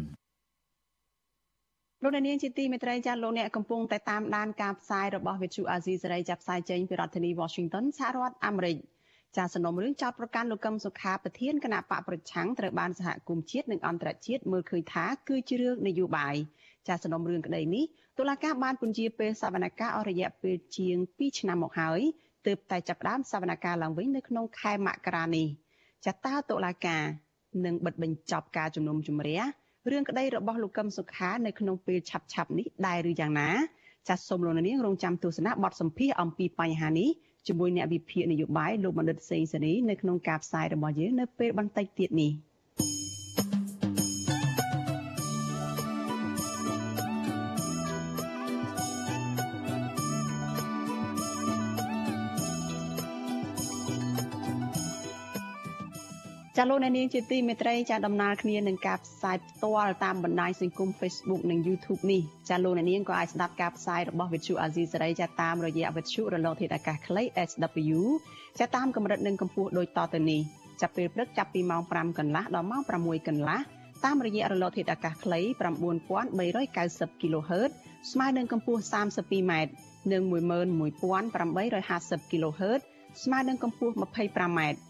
[2.02, 8.76] លោកនាងជាទីមេត្រីចាស់លោកអ្នកកំពុងតែតាមដានការផ្សាយរបស់ Vithu Azizi សេរីចាប់ផ្សាយចេញពីរដ្ឋធានី Washington សហរដ្ឋអាមេរិក
[9.36, 16.36] ចាសំណុំរឿងចោតប្រកាន់លោកកឹមសុខាប្រធានគណៈបកប្រឆាំងត្រូវបានសហគមន៍ជាតិនិងអន្តរជាតិមើលឃើញថាគឺជារឿងនយោបាយ
[16.88, 17.84] ចាសំណុំរឿងក្តីនេះ
[18.20, 22.00] តុលាការបានពន្យាពេលសវនកម្មអស់រយៈពេលជាង2ឆ្នាំមកហើយ
[22.46, 25.46] ទើបតែចាប់ផ្ដើមសវនកម្មឡើងវិញនៅក្នុងខែមករានេះ
[26.06, 27.02] ចាតើតុលាការ
[27.64, 29.40] នឹងបិទបញ្ចប់ការជំនុំជម្រះ
[29.90, 33.50] រឿងក្តីរបស់លោកកឹមសុខានៅក្នុងពេលឆាប់ឆាប់នេះដែរឬយ៉ាងណា
[34.08, 37.08] ចាសសូមលោកនាងរងចាំទស្សនាបទសម្ភាសអំពីបញ្ហានេះ
[37.46, 42.32] ជាមួយអ្នកវិភាគនយោបាយលោកបណ្ឌិតសេងសេរីនៅក្នុងការផ្សាយរបស់យើងនៅពេលបន្តិចទៀតនេះ។
[56.62, 68.00] ចាលោកអ្នកនាងជាទីមេត្រីចាដំណើរគ្នានឹងការផ្សាយផ្ទាល់តាមបណ្ដាញសង្គម Facebook និង YouTube នេះចាលោកអ្នកនាងក៏អាចស្ដាប់ការផ្សាយរបស់ Vithu Azizi សេរីចាតាមរយៈ Vithu រលកធាតុអាកាសខ្លី SW
[68.58, 70.40] ចាតាមកម្រិតនិងកម្ពស់ដូចតទៅនេះ
[70.80, 73.60] ចាប់ពេលព្រឹកចាប់ពីម៉ោង5កន្លះដល់ម៉ោង6កន្លះ
[74.04, 75.40] តាមរយៈរលកធាតុអាកាសខ្លី
[76.30, 77.70] 9390 kHz
[78.12, 79.52] ស្មើនឹងកម្ពស់ 32m
[80.12, 80.22] និង
[81.02, 82.80] 11850 kHz
[83.22, 84.89] ស្មើនឹងកម្ពស់ 25m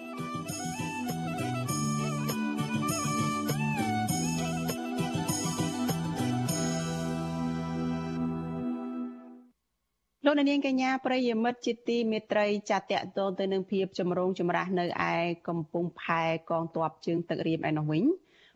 [10.25, 15.13] លោកនាងកញ្ញាប្រិយមិត្តជាទីមេត្រីចាតតតទៅនឹងភាពចម្រូងចម្រាសនៅឯ
[15.47, 18.03] កំពង់ផែកងទ័ពជើងទឹករៀមឯនោះវិញ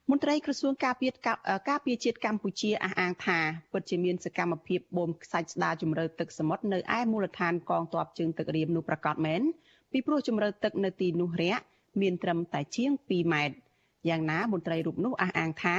[0.09, 1.11] មន្ត្រីក្រសួងការពារ
[1.69, 3.39] ការពារជាតិកម្ពុជាអះអាងថា
[3.71, 9.41] ពិតជាមានសកម្មភាពបូមខ្សាច់ស្ដារជំរឿទឹកសមុទ្រនៅឯមូលដ្ឋានកងទ័ពជើងទឹករៀមនោះប្រកាសមែន
[9.91, 11.63] ពីព្រោះជំរឿទឹកនៅទីនោះរាក់
[12.01, 13.55] មានត្រឹមតែជាង2ម៉ែត្រ
[14.09, 15.77] យ៉ាងណាមន្ត្រីរូបនោះអះអាងថា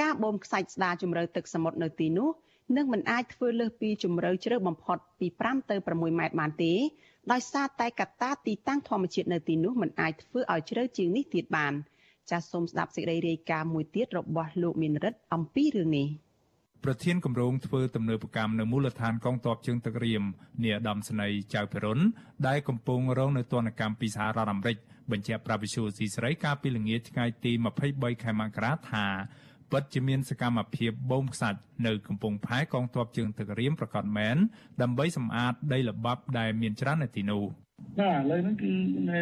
[0.00, 2.28] ការបូមខ្សាច់ស្ដារជំរឿទឹកសមុទ្រនៅទីនោះ
[2.76, 6.72] នឹងមិនអាចធ្វើលើសពីជម្រៅជ្រៅបំផុតពី5ទៅ6ម៉ែត្របានទេ
[7.32, 11.72] ដោយសារតែកត្តាទីតាំងធម្មជាតិនៅទីនោះមិនអាចធ្វើឲ្យជ្រៅជាងនេះទៀតបាន
[12.30, 16.08] ចាសសូមស្ដាប់សេចក្តីរាយការណ៍មួយទៀតរបស់លោកមានរិទ្ធអំពីរឿងនេះ
[16.84, 20.22] ប្រធានគម្រោងធ្វើទំនើបកម្មនៅមូលដ្ឋានកងទ័ពជើងទឹករៀម
[20.64, 22.00] នាឧត្តមស្នីចៅភិរុន
[22.46, 24.76] ដែលកំពុងរងនៅទណ្ឌកម្មពីសហរដ្ឋអាមេរិក
[25.10, 27.52] បញ្ជាក់ប្រាប់វិសុយស៊ីស្រីកាលពីល្ងាចថ្ងៃទី
[27.88, 29.06] 23ខែមករាថា
[29.74, 34.36] ពពិតជាមានសកម្មភាពបូមខ្សាច់នៅកំពង់ផែកងទ័ពជើងទឹករៀមប្រកាសមែន
[34.82, 37.44] ដើម្បីសម្អាតដីល្បាប់ដែលមានច្រើននៅទីនោះ
[37.98, 38.72] បាទឥឡូវហ្នឹងគឺ
[39.10, 39.20] នៅ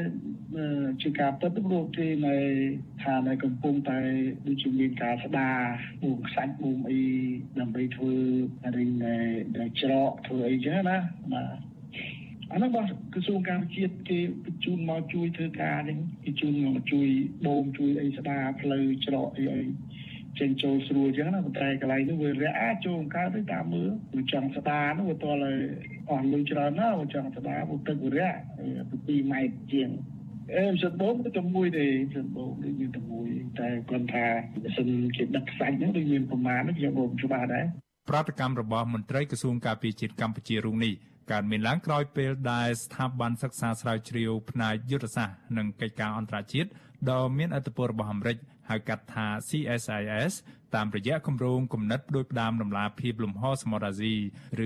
[1.03, 2.37] ជាការពិតទៅលោកគេនៅ
[3.03, 3.99] ថានៅកំពុងតែ
[4.47, 5.59] ដូចជាមានការស្ដារ
[6.03, 7.03] បូមខ្សាច់បូមអី
[7.61, 8.15] ដើម្បីធ្វើ
[8.77, 9.19] រិញដែ
[9.67, 10.99] លច្រកធ្វើអីចឹងណា
[11.33, 11.73] បាទ
[12.53, 12.85] អានោះបាទ
[13.15, 17.09] ក្រសួងការជាតិគេបញ្ជូនមកជួយធ្វើការនេះគេជូនមកជួយ
[17.47, 19.63] បូមជួយអីស្ដារផ្លូវច្រកអីអី
[20.41, 25.33] ចេញចូលស្រួលចឹងណាប៉ុន្តែកន្លែងនោះវារាក់អាចចូលកើតទៅតាមមើលវាចង់ស្ដារនោះវាតើ
[26.11, 28.39] អស់លុយច្រើនណាស់វាចង់ស្ដារវាទឹកវារាក់
[28.87, 29.89] 2ម៉ែត្រជាង
[30.55, 33.29] អេសិនបងទៅជាមួយទេសនបងដូចមានតែមួយ
[33.61, 34.27] តែគាត់ថា
[34.77, 37.67] សិនគេដឹកខ្សាច់ហ្នឹងដូចមានប្រមាណខ្ញុំបងច្បាស់ដែរ
[38.11, 40.95] ប្រតិកម្មរបស់មន្ត្រីក្រសួងការពារជាតិកម្ពុជារុងនេះ
[41.33, 46.69] កើតមានឡើងក្រោយពេលដែលស្ថាប័នសិក្សាស្រាវជ្រាវផ្នែកយុទ្ធសាស្ត្រនិងកិច្ចការអន្តរជាតិ
[47.11, 48.37] ដ៏មានឥទ្ធិពលរបស់អាមេរិក
[48.71, 50.35] ហៅកាត់ថា CSIS
[50.75, 54.15] តាមរយៈគម្រោងគំនិតដោយផ្ដាមដំណាភាពលំហសមុទ្រអាស៊ី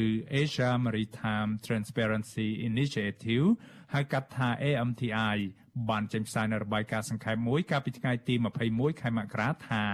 [0.03, 0.05] ឬ
[0.42, 3.47] Asia Maritime Transparency Initiative
[3.94, 5.36] ហៅកាត់ថា AMTI
[5.88, 8.34] បានចេញផ្សាយនៅរបាយការណ៍សង្ខេបមួយកាលពីថ្ងៃទី
[8.68, 9.84] 21ខែមករាថា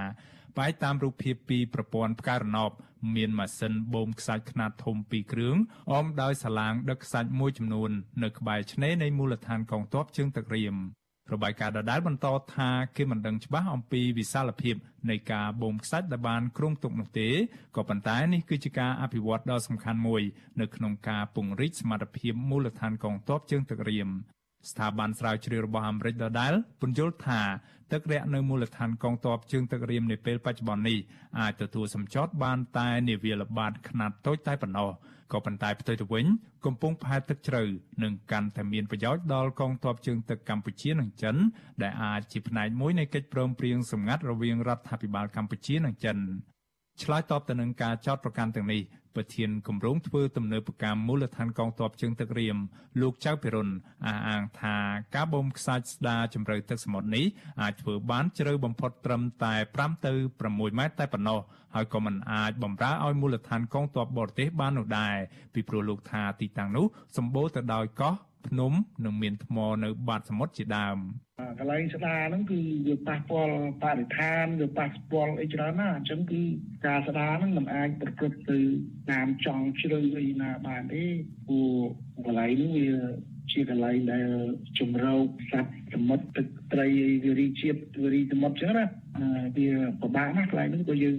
[0.58, 2.72] បែបតាមរូបភាពពីប្រព័ន្ធផ្កាយរណប
[3.16, 5.56] មានម៉ាស៊ីនបូមខ្សាច់ខ្នាតធំ2គ្រឿង
[5.92, 7.90] អមដោយសាឡាងដឹកខ្សាច់មួយចំនួន
[8.22, 10.76] នៅក្បែរឆ្នេរនៃមូលដ្ឋានកងទ័ពជើងទឹករៀម
[11.32, 14.74] របាយការណ៍ដដែលបន្តថាគេមិនដឹងច្បាស់អំពីវិសាលភាព
[15.10, 17.28] នៃការបូមខ្សាច់ដែលបានគ្រោងទុកនោះទេ
[17.76, 20.22] ក៏ប៉ុន្តែនេះគឺជាការអភិវឌ្ឍដ៏សំខាន់មួយ
[20.60, 24.08] នៅក្នុងការពង្រីកសមត្ថភាពមូលដ្ឋានកងទ័ពជើងទឹករៀម
[24.70, 27.40] ស្ថាប័នស្រាវជ្រាវរបស់អាមេរិកដដែលពន្យល់ថា
[27.92, 30.98] ទឹករាក់នៅមូលដ្ឋានកងទ័ពជើងទឹករៀមនាពេលបច្ចុប្បន្ននេះ
[31.40, 34.90] អាចទទួលសម្ចតបានតែនាវាល្បាតខ្នាតតូចតែប៉ុណ្ណោះ
[35.32, 36.26] ក៏ប៉ុន្តែផ្ទុយទៅវិញ
[36.66, 37.62] កំពុងផែទឹកជ្រៅ
[38.02, 41.36] នឹងកាន់តែមានប្រយោជន៍ដល់កងទ័ពជើងទឹកកម្ពុជានិងចិន
[41.82, 46.16] ដែលអាចជាផ្នែកមួយនៃកិច្ចព្រមព្រៀងសម្ងាត់រវាងរដ្ឋាភិបាលកម្ពុជានិងចិន
[47.02, 48.82] ឆ្លើយតបទៅនឹងការចោទប្រកាន់ទាំងនេះ
[49.16, 52.56] ប្រធានគម្រោងធ្វើទំនើបកម្មមូលដ្ឋានកងទ័ពជើងទឹករៀម
[53.00, 53.68] លោកចៅពិរុន
[54.06, 54.76] អះអាងថា
[55.14, 57.24] ការបូមខ្សាច់ស្ដារជម្រៅទឹកសមុទ្រនេះ
[57.62, 61.40] អាចធ្វើបានជ្រៅបំផុតត្រឹមតែ5ទៅ6ម៉ែត្រតែប៉ុណ្ណោះ
[61.74, 65.16] ហើយក៏មិនអាចបំរើឲ្យមូលដ្ឋានកងទ័ពបរទេសបាននោះដែរ
[65.54, 66.86] ពីព្រោះលោកថាទីតាំងនោះ
[67.16, 68.14] សម្បូរទៅដោយកោះ
[68.48, 68.72] ភ្នំ
[69.04, 70.98] និងមានថ្មនៅបាតសមុទ្រជាដើម
[71.58, 76.42] កន្លែងស្ដារហ្នឹងគឺវាប៉ះពាល់បរិស្ថានវាប៉ះពាល់អីច្រើនណាអញ្ចឹងគឺ
[76.86, 78.58] ការស្ដារហ្នឹងមិនអាចប្រព្រឹត្តទៅ
[79.10, 81.04] តាមចង់ជ្រៅអីណាបានទេ
[81.48, 81.72] ព្រោះ
[82.26, 82.90] កន្លែងហ្នឹងវា
[83.52, 84.28] ជាកន្លែងដែល
[84.78, 86.86] ជំរោគសត្វសមុទ្រទឹកត្រី
[87.24, 88.86] វារីជាតិវារីសមុទ្រអញ្ចឹងណា
[89.56, 89.68] វា
[90.00, 91.16] ពិបាកណាស់កន្លែងហ្នឹងក៏យើង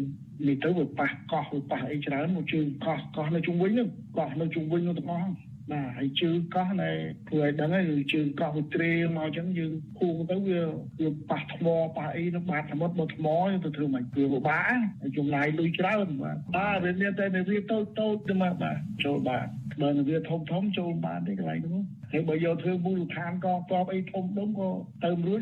[0.48, 5.34] នេះទៅវាប៉ះកោះវាប៉ះអីច្រើនមកជើងកោះកោះនៅជុំវិញហ្នឹងកោះនៅជុំវិញនោះទាំងអស់
[5.72, 6.92] បាទហើយជើងកោះនៅ
[7.30, 10.62] ធ្វើឲ្យដឹងហើយជើងកោះវាត្រេមកអញ្ចឹងយើងគូទៅវា
[11.00, 11.66] វាប៉ះថ្ម
[11.98, 13.28] ប៉ះអីនៅបាតសមុទ្រមកថ្ម
[13.64, 19.48] ទៅធ្វើមិនគឺពិបាកហើយចំណាយលុយច្រើនបាទបាទវាមានតែនៅវាតូចតូចទៅមកបាទចូលបាទ
[19.82, 24.72] បើនៅវាធំធំចូលបានទេកន្លែងនោះហើយបើយកធ្វើមូលដ្ឋានកងទ័ពអីធំដុំក៏
[25.04, 25.42] ទៅមិនរួច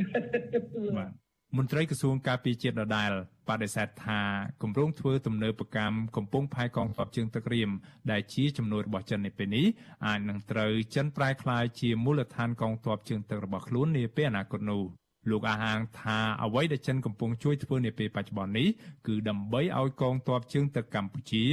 [0.97, 1.20] បាទ
[1.57, 3.11] មន្ត្រីក្រសួងការពារជាតិដដែល
[3.49, 4.21] បដិសេធថា
[4.61, 7.69] គម្រោងធ្វើទំនើបកម្មកំពុងផែកងទ័ពជើងទឹករៀម
[8.11, 9.65] ដែលជាចំនួនរបស់ចិននៅពេលនេះ
[10.05, 18.69] អាចនឹងត្រូវចិនប្រែក្លាយជាមូលដ្ឋានកងទ័ពជើងទឹករបស់ខ្លួននាពេលអនាគតនោះ លោកអះអាងថាអ្វីដែលចិនកំពុងជួយធ្វើនាពេលបច្ចុប្បន្ននេះ
[19.07, 21.45] គឺដើម្បីឲ្យកងទ័ពជើងទឹកកម្ពុជា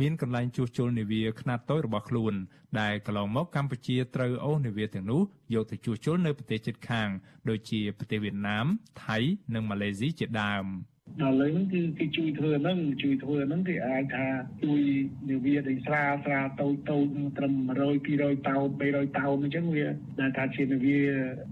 [0.00, 2.34] មានកន្លែងជួសជុលនាវាខ្នាតតូចរបស់ខ្លួន
[2.80, 5.22] ដែលកន្លងមកកម្ពុជាត្រូវអូសនាវាទាំងនោះ
[5.54, 7.08] យកទៅជួសជុលនៅប្រទេសជិតខាង
[7.48, 8.66] ដូចជាប្រទេសវៀតណាម
[9.04, 9.18] ថៃ
[9.54, 10.66] និងម៉ាឡេស៊ីជាដើម។
[11.22, 14.26] ដល់លើហ្នឹងគឺគេជួយធ្វើហ្នឹងជួយធ្វើហ្នឹងគេអាចថា
[14.64, 14.80] ជួយ
[15.30, 17.04] នាវាដែលស្រាលស្រាលតូចតូច
[17.38, 19.86] ត្រឹម100 200តោន300តោនអញ្ចឹងវា
[20.20, 20.98] ដែលថាជានាវា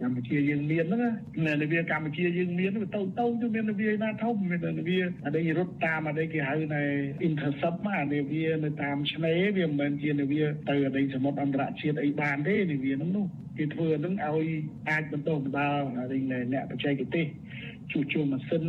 [0.01, 1.03] កម្ពុជាយើងមានហ្នឹង
[1.47, 6.83] ណានាវាកម្ពុជាយើងមានវាតូចតូចមាននាវាណាធំមាននាវាអីរត់តាមអីគេហៅនៅ
[7.29, 13.27] intercept អានាវានៅតាមឆ្នេរវាមិនមែនជានាវាទៅអីសមុទ្រអន្តរជាតិអីបានទេនាវាហ្នឹងនោះ
[13.59, 14.49] គេធ្វើហ្នឹងឲ្យ
[14.91, 15.79] អាចបន្តបណ្ដាល
[16.53, 17.27] អ្នកបច្ចេកទេស
[17.93, 18.65] ជួសជុលម៉ាស៊ីន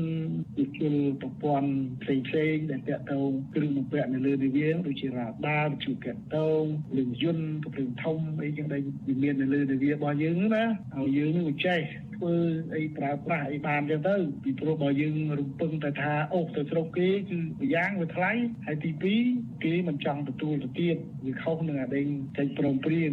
[0.56, 1.72] ជួសជុលប្រព័ន្ធ
[2.04, 6.64] ផ្សេងផ្សេងដែលតាក់ទងគ្រឿងបំពាក់នៅលើនាវាដូចជារ៉ាដាវិទ្យុកាត់តង
[6.98, 8.82] លឿនយន្តកំភ្លើងធំអីចឹងដែល
[9.24, 10.64] មាននៅលើនាវារបស់យើងណា
[10.96, 11.82] ហើយយើងនឹងចេះ
[12.16, 12.36] ធ្វើ
[12.76, 18.32] អីប្រើប្រាស់អីបានចឹងទៅពីព្រោះបើយើងរំពឹងតែថាអូសទៅស្រុកគេគឺម្យ៉ាងវាថ្លៃ
[18.66, 18.92] ហើយទី
[19.28, 22.06] 2គេមិនចង់ទទួលទៅទៀតវាខុសនឹងអាដេញ
[22.38, 23.12] ចេញព្រមព្រៀង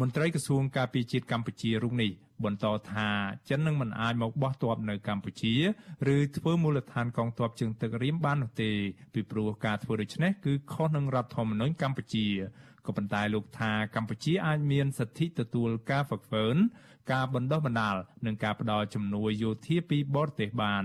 [0.00, 2.10] មន្ត្រីក្រសួងការពារជាតិកម្ពុជារុកនេះ
[2.44, 3.08] បន្តថា
[3.48, 5.54] ចិននឹងមិនអាចមកបោះទ័ពនៅកម្ពុជា
[6.14, 8.70] ឬធ្វើមូលដ្ឋានកងទ័ពជើងទឹករៀមបាននោះទេ
[9.14, 12.26] ពីព្រោះការធ្វើដូច្នេះគឺខុសនឹងរដ្ឋធម្មនុញ្ញកម្ពុជា
[12.86, 16.56] ក៏ប៉ុន្តែលោកថាកម្ពុជាអាចមានសិទ្ធិទទួលការហ្វឹកហ្វឺន
[17.12, 20.84] ការបណ្ដោះបណ្ដាលនិងការផ្ដល់ជំនួយយោធាពីបរទេសបាន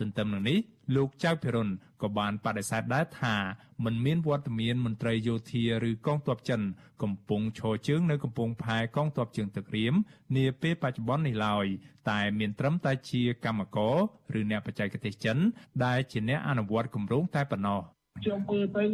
[0.00, 0.58] ទន្ទឹមនឹងនេះ
[0.94, 1.68] លោកចៅភិរុន
[2.02, 3.36] ក៏បានបដិសេធដែរថា
[3.84, 6.60] មិនមានវត្តមានមន្ត្រីយោធាឬកងទ័ពចិន
[7.02, 9.94] កំពុងឈរជើងនៅកំពង់ផែកងទ័ពជើងទឹករៀម
[10.36, 11.66] នាពេលបច្ចុប្បន្ននេះឡើយ
[12.10, 13.96] តែមានត្រឹមតែជាកម្មករ
[14.38, 15.38] ឬអ្នកបច្ចេកទេសចិន
[15.84, 17.80] ដែលជាអ្នកអនុវត្តគម្រោងតែប៉ុណ្ណោះ
[18.22, 18.84] ខ្ញុំមើលទៅ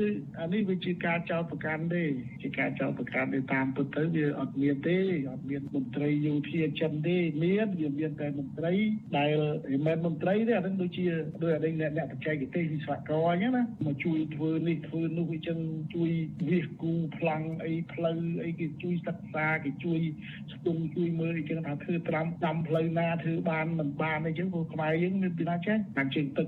[0.41, 2.05] អានេះវាជាការចោទប្រកាន់ទេ
[2.43, 4.99] ជាការចោទប្រកាន់ទៅតាមពិតទៅវាអត់មានទេ
[5.31, 8.73] អត់មានមន្ត្រីយោធាចិនទេមានវាមានតែមន្ត្រី
[9.19, 9.33] ដែល
[9.73, 11.05] មិនមែនមន្ត្រីទេអានឹងដូចជា
[11.43, 15.59] ដូចអានេះអ្នកអ្នកបច្ចេកទេសវិស្វករអញ្ចឹងណាមកជួយធ្វើនេះធ្វើនោះអញ្ចឹង
[15.95, 16.11] ជួយ
[16.49, 20.01] វាសគូប្លង់អីផ្លូវអីគេជួយសិក្សាគេជួយ
[20.53, 26.47] ស្ទុំជួយមើលអញ្ចឹងថាធ្វើត្រាំតាមផ្លូវណាធ្វើបានមិនបានអីចឹងព្រោះខ្មែរយើងមានពីណាចេះខាងជើងទឹក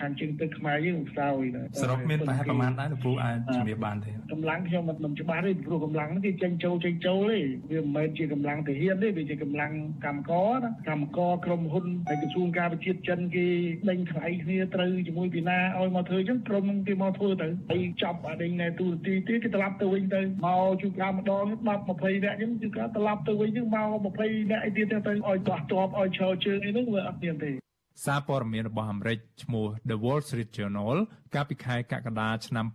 [0.00, 1.44] ខាងជើងទឹកខ្មែរយើងខ្សោយ
[1.82, 7.38] សរុបមានប្រហែលប្រមាណដែរលោកគ្រូអាចជំរាបបានទេកម្លាំងខ្ញុំមិនច្បាស់ទេព្រោះកម្លាំងនេះគេចេញចូលចេញចូលទេ
[7.70, 9.72] វាមិនមែនជាកម្លាំងទាហានទេវាជាកម្លាំង
[10.04, 13.46] កម្មករណាកម្មករក្រុមហ៊ុនហើយក្រសួងការវិជាតិចិនគេ
[13.90, 23.76] ដេញថ្លៃគ្នាត្រូវជាមួយពីណាឲ្យមកធ្វើអញ្ចឹងក្រុមគេមកធ្វើទៅហើយចាប់អាដេញនៅទូរទីទៀតគេត្រឡប់ទៅវិញទៅមកជួបការម្ដង10 20នាក់អញ្ចឹងជួបការត្រឡប់ទៅវិញហ្នឹងម
[24.12, 27.63] ក20នាក់អីទៀតទៅឲ្យដោះតបឲ្យឈរជើងអីហ្នឹងវាអត់មានទេ
[28.02, 30.96] សារព័ត៌មានរបស់អាមេរិកឈ្មោះ The Wall Street Journal
[31.34, 32.66] កាលពីខែកក្កដាឆ្នាំ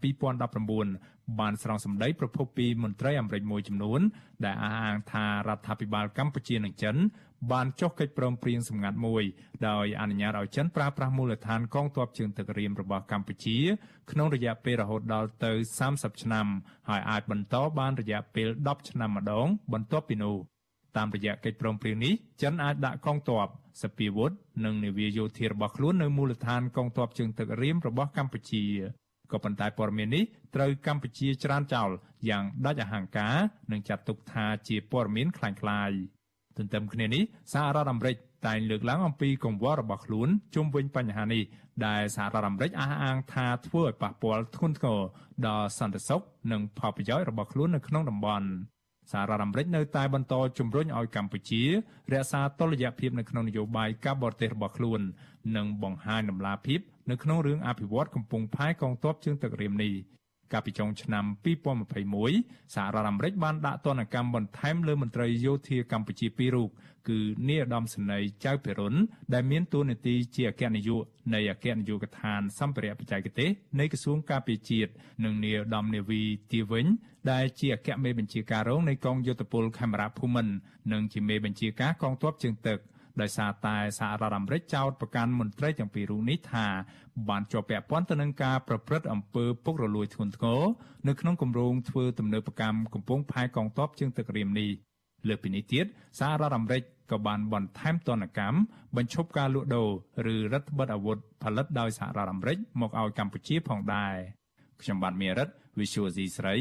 [0.66, 4.02] 2019បានស្រង់សម្ដីប្រភពពីមន្ត្រីអាមេរិកមួយចំនួន
[4.46, 6.96] ដែលអះអាងថារដ្ឋាភិបាលកម្ពុជានិងចិន
[7.52, 9.24] បានចុះកិច្ចព្រមព្រៀងសម្ងាត់មួយ
[9.70, 13.58] ដោយអនុញ្ញាតឲ្យចិនប្រើប្រាស់មូលដ្ឋានកងទ័ពជើងទឹករៀមរបស់កម្ពុជា
[14.12, 15.52] ក្នុងរយៈពេលរហូតដល់ទៅ
[15.88, 16.48] 30ឆ្នាំ
[16.90, 20.38] ហើយអាចបន្តបានរយៈពេល10ឆ្នាំម្ដងបន្ទាប់ពីនោះ
[20.98, 23.48] តាមរយៈកិច្ចព្រមព្រៀងនេះចិនអាចដាក់កងទ័ព
[23.84, 24.32] សពាវុធ
[24.66, 28.66] និងនាវាយោធារបស់ខ្លួននៅមូលដ្ឋានកងទ័ពជើងទឹករៀមរបស់កម្ពុជា
[29.32, 30.24] ក៏ប៉ុន្តែព័ត៌មាននេះ
[30.56, 31.90] ត្រូវកម្ពុជាច្រានចោល
[32.30, 33.36] យ៉ាងដាច់អហង្ការ
[33.72, 35.92] និងចាត់ទុកថាជាព័ត៌មានក្លែងក្លាយ
[36.58, 37.24] ទន្ទឹមគ្នានេះ
[37.54, 38.16] សហរដ្ឋអាមេរិក
[38.48, 41.44] តែងលើកឡើងអំពីកង្វល់របស់ខ្លួនជុំវិញបញ្ហានេះ
[41.86, 45.00] ដែលសហរដ្ឋអាមេរិកអះអាងថាធ្វើឲ្យប៉ះពាល់ធ្ងន់ធ្ងរ
[45.48, 46.22] ដល់សន្តិសុខ
[46.52, 48.48] និងផលប្រយោជន៍របស់ខ្លួននៅក្នុងតំបន់។
[49.12, 51.64] សហរដ្ឋអាមេរិកនៅតែបន្តជំរុញឲ្យកម្ពុជា
[52.14, 55.02] រក្សាតុល្យភាពនៅក្នុងនយោបាយការបរទេសរបស់ខ្លួន
[55.56, 56.80] និងបង្ហាញដំណាភាព
[57.10, 59.94] នៅក្នុងរឿងអភិវឌ្ឍកំពង់ផែកងទ័ពជើងទឹករៀមនេះ
[60.54, 61.26] កាលពីចុងឆ្នាំ
[62.00, 66.70] 2021សហរដ្ឋអាមេរិកបានដាក់ទណ្ឌកម្មបន្ថែមលើមន្ត្រីយោធាកម្ពុជាពីររូប
[67.10, 67.20] គឺ
[67.50, 68.96] នាយឧត្តមសេនីយ៍ចៅភិរុន
[69.34, 74.92] ដែលមានតួនាទីជាអគ្គនាយកនៃអគ្គនាយកដ្ឋានសម្ភារៈបច្ចេកទេសនៃក្រសួងការពារជាតិ
[75.24, 76.22] និងនាយឧត្តមនាវី
[76.52, 76.86] ទីវិញ
[77.32, 80.54] ដែលជាអគ្គមេបញ្ជាការរងនៃកងយោធពលខេមរៈភូមិន្ទ
[80.92, 82.80] និងជាមេបញ្ជាការកងទ័ពជើងទឹក
[83.22, 86.68] ដោយសារតែសហរដ្ឋអាមេរិកចោទប្រកាន់មន្ត្រីទាំងពីររូបនេះថា
[87.30, 90.62] បានជាប់ពាក់ព័ន្ធទៅនឹងការប្រព្រឹត្តអំពើពុករលួយធ្ងន់ធ្ងរ
[91.08, 94.70] នៅក្នុងគម្រោងធ្វើទំនើបកម្មកំពង់ផែកងទ័ពជើងទឹករៀមនេះ
[95.28, 95.86] លើពីនេះទៀត
[96.20, 98.60] សហរដ្ឋអាមេរិកក៏បានបន្ថែមទណ្ឌកម្ម
[98.96, 99.90] បញ្ឈប់ការលក់ដូរ
[100.34, 104.16] ឬរដ្ឋបិទអាវុធផលិតដោយសហរដ្ឋអាមេរិកមកឲ្យកម្ពុជាផងដែរ
[104.82, 105.50] ខ្ញុំបាទមេរិត
[105.80, 106.56] Visual C ស្រី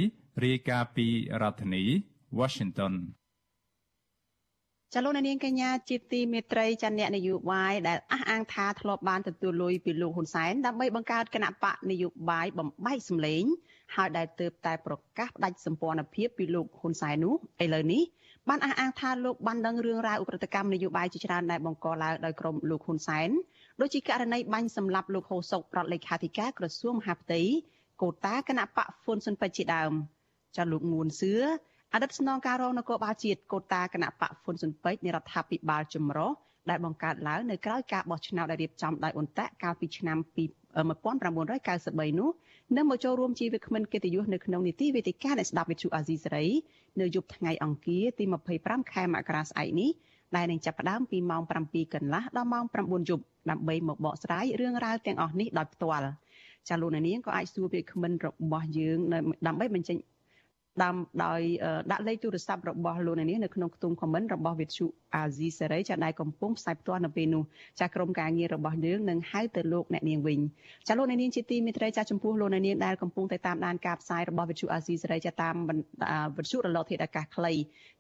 [0.45, 1.07] រាយការណ៍ពី
[1.43, 1.85] រដ្ឋធានី
[2.39, 2.95] Washington
[4.95, 13.43] ចលនានាងកញ្ញាជាទីមេត្រីចាអ្នកនយោបាយដែលអះអាងថាធ្លាប់បានទទួលលុយពីលោកហ៊ុនសែនដើម្បីបង្កើតគណៈបកនយោបាយបំបែកសម្លេង
[13.95, 17.35] ហើយដែលទើបតែប្រកាសផ្ដាច់សម្ព័ន្ធភាពពីលោកហ៊ុនសែននោះ
[17.65, 18.03] ឥឡូវនេះ
[18.49, 23.29] បានអះអាងថាលោកបានដឹងរឿងរ៉ាវឧក្រិដ្ឋកម្មនយោបាយជាច្រើនដែលបង្កឡើងដោយក្រុមលោកហ៊ុនសែន
[23.81, 27.41] ដូចជាករណីបាញ់សម្លាប់លោកហូសុកប្រតលេខាធិការក្រសួងមហាផ្ទៃ
[28.03, 29.93] កូតាគណៈបកហ្វុនស៊ុនពេជ្រជាដើម
[30.57, 31.33] ចាលោកងួនសឿ
[31.95, 36.31] អតីតស្នងការរងនគរបាលជាតិកូតាគណៈបកហ្វុនស៊ុនពេជ្រនៃរដ្ឋាភិបាលចម្រុះ
[36.71, 40.19] ដែលបង្កើតឡើងនៅក្រៅការបោះឆ្នោតដែលរៀបចំដោយអ៊ុនតាក់កាលពីឆ្នាំ
[40.89, 42.31] 1993នោះ
[42.77, 46.47] នឹងមកចូលរួមជាវាគ្មិនកិត្តិយសនៅក្នុងនីតិវេទិកានៃស្ដាប់វិទ្យុអាស៊ីសេរី
[47.01, 48.25] នៅយប់ថ្ងៃអង្គារទី
[48.59, 49.91] 25ខែមករាស្អែកនេះ
[50.37, 56.11] ដែលនឹងចាប់ផ្ដើមពីម៉ោង7កន្លះដល់ម៉ោង9យប់ដើម្បីមកបកស្រាយរឿងរ៉ាវទាំងអស់នេះដោយផ្ទាល់
[56.69, 58.99] ចាលោកនាងក៏អាចសួរវាគ្មិនរបស់យើង
[59.47, 59.97] ដើម្បីបញ្ចេញ
[60.83, 61.41] តាមដោយ
[61.93, 67.43] ដាក់លេខទូរស័ព្ទរបស់លោកអ្នកនាងនៅក្នុងខ្ទង់ comment របស់វិទ្យុអាស៊ីសេរីចាដែលកំពុងផ្សាយផ្ទាល់នៅពេលនោះ
[67.81, 70.41] ចាក្រុមការងាររបស់យើងនឹងហៅទៅលោកអ្នកនាងវិញ
[70.89, 75.55] ចាលោកអ្នកនាងជាទីមេត្រីចាចំពោះលោកអ្នកនាងដែលកំពុងតែតាមដានការផ្សាយរបស់វិទ្យុអាស៊ីសេរីចាតាម
[76.37, 77.53] វិទ្យុរលកធាតុអាកាសខ្លី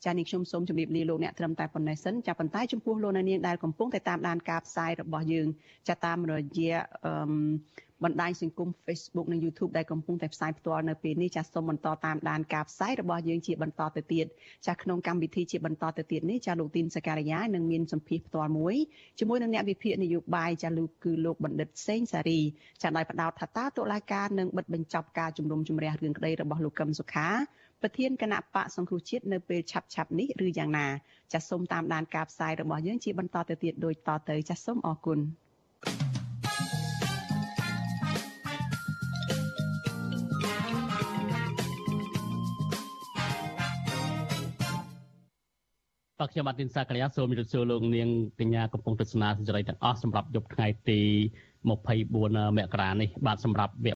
[0.05, 5.47] ចានេះខ្ញុំសូមជម្រាបលាលោកអ្នកត្រឹមតែប៉ុណ្ណេះសិនចាប៉ុន្តែចំពោះលោកអ្នកនាងដែលកំពុងតែតាមដានការផ្សាយរបស់យើង
[5.89, 7.12] ចាតាមរយៈអឺ
[8.05, 14.26] បណ្ដាញសង្គម Facebook និង YouTube ដែលកំពុងតែផ្សាយផ្ទាល់នៅពេលនេះចាសសូមបន្តតាមដានការផ្សាយរបស់យើងជាបន្តទៅទៀត
[14.66, 18.76] ចាសក្នុងកម្មវិធីជាបន្តទៅទៀតនេះចាសលោកទីនសការីយ៉ានឹងមានសម្ភារផ្ទាល់មួយ
[19.18, 22.40] ជាមួយនឹងអ្នកវិភាគនយោបាយចាសលោកគឺលោកបណ្ឌិតសេងសារី
[22.82, 27.28] ចាសដោយផ្ដោតថាតើតុលាការនឹងបិទបញ្ចប់ការជំនុំជម្រះរឿងក្តីរបស់លោកកឹមសុខា
[27.82, 30.86] ប្រធានគណៈបកសង្គ្រោះជាតិនៅពេលឆាប់ឆាប់នេះឬយ៉ាងណា
[31.32, 35.18] ចាសសូមតាមដានការផ្សាយរបស់យើងជាបន្តទៅទៀតដូចតទៅចាសសូមអរគុណ
[35.84, 36.08] thank you
[46.21, 48.09] បាទខ្ញុំបាទទីនសាករិយាសូមជម្រាបសួរលោកនាង
[48.41, 51.01] កញ្ញាកំពុងទស្សនាសេចក្តីទាំងអស់សម្រាប់យប់ថ្ងៃទី
[51.69, 51.69] 24
[52.57, 53.87] មករានេះបាទសម្រាប់វ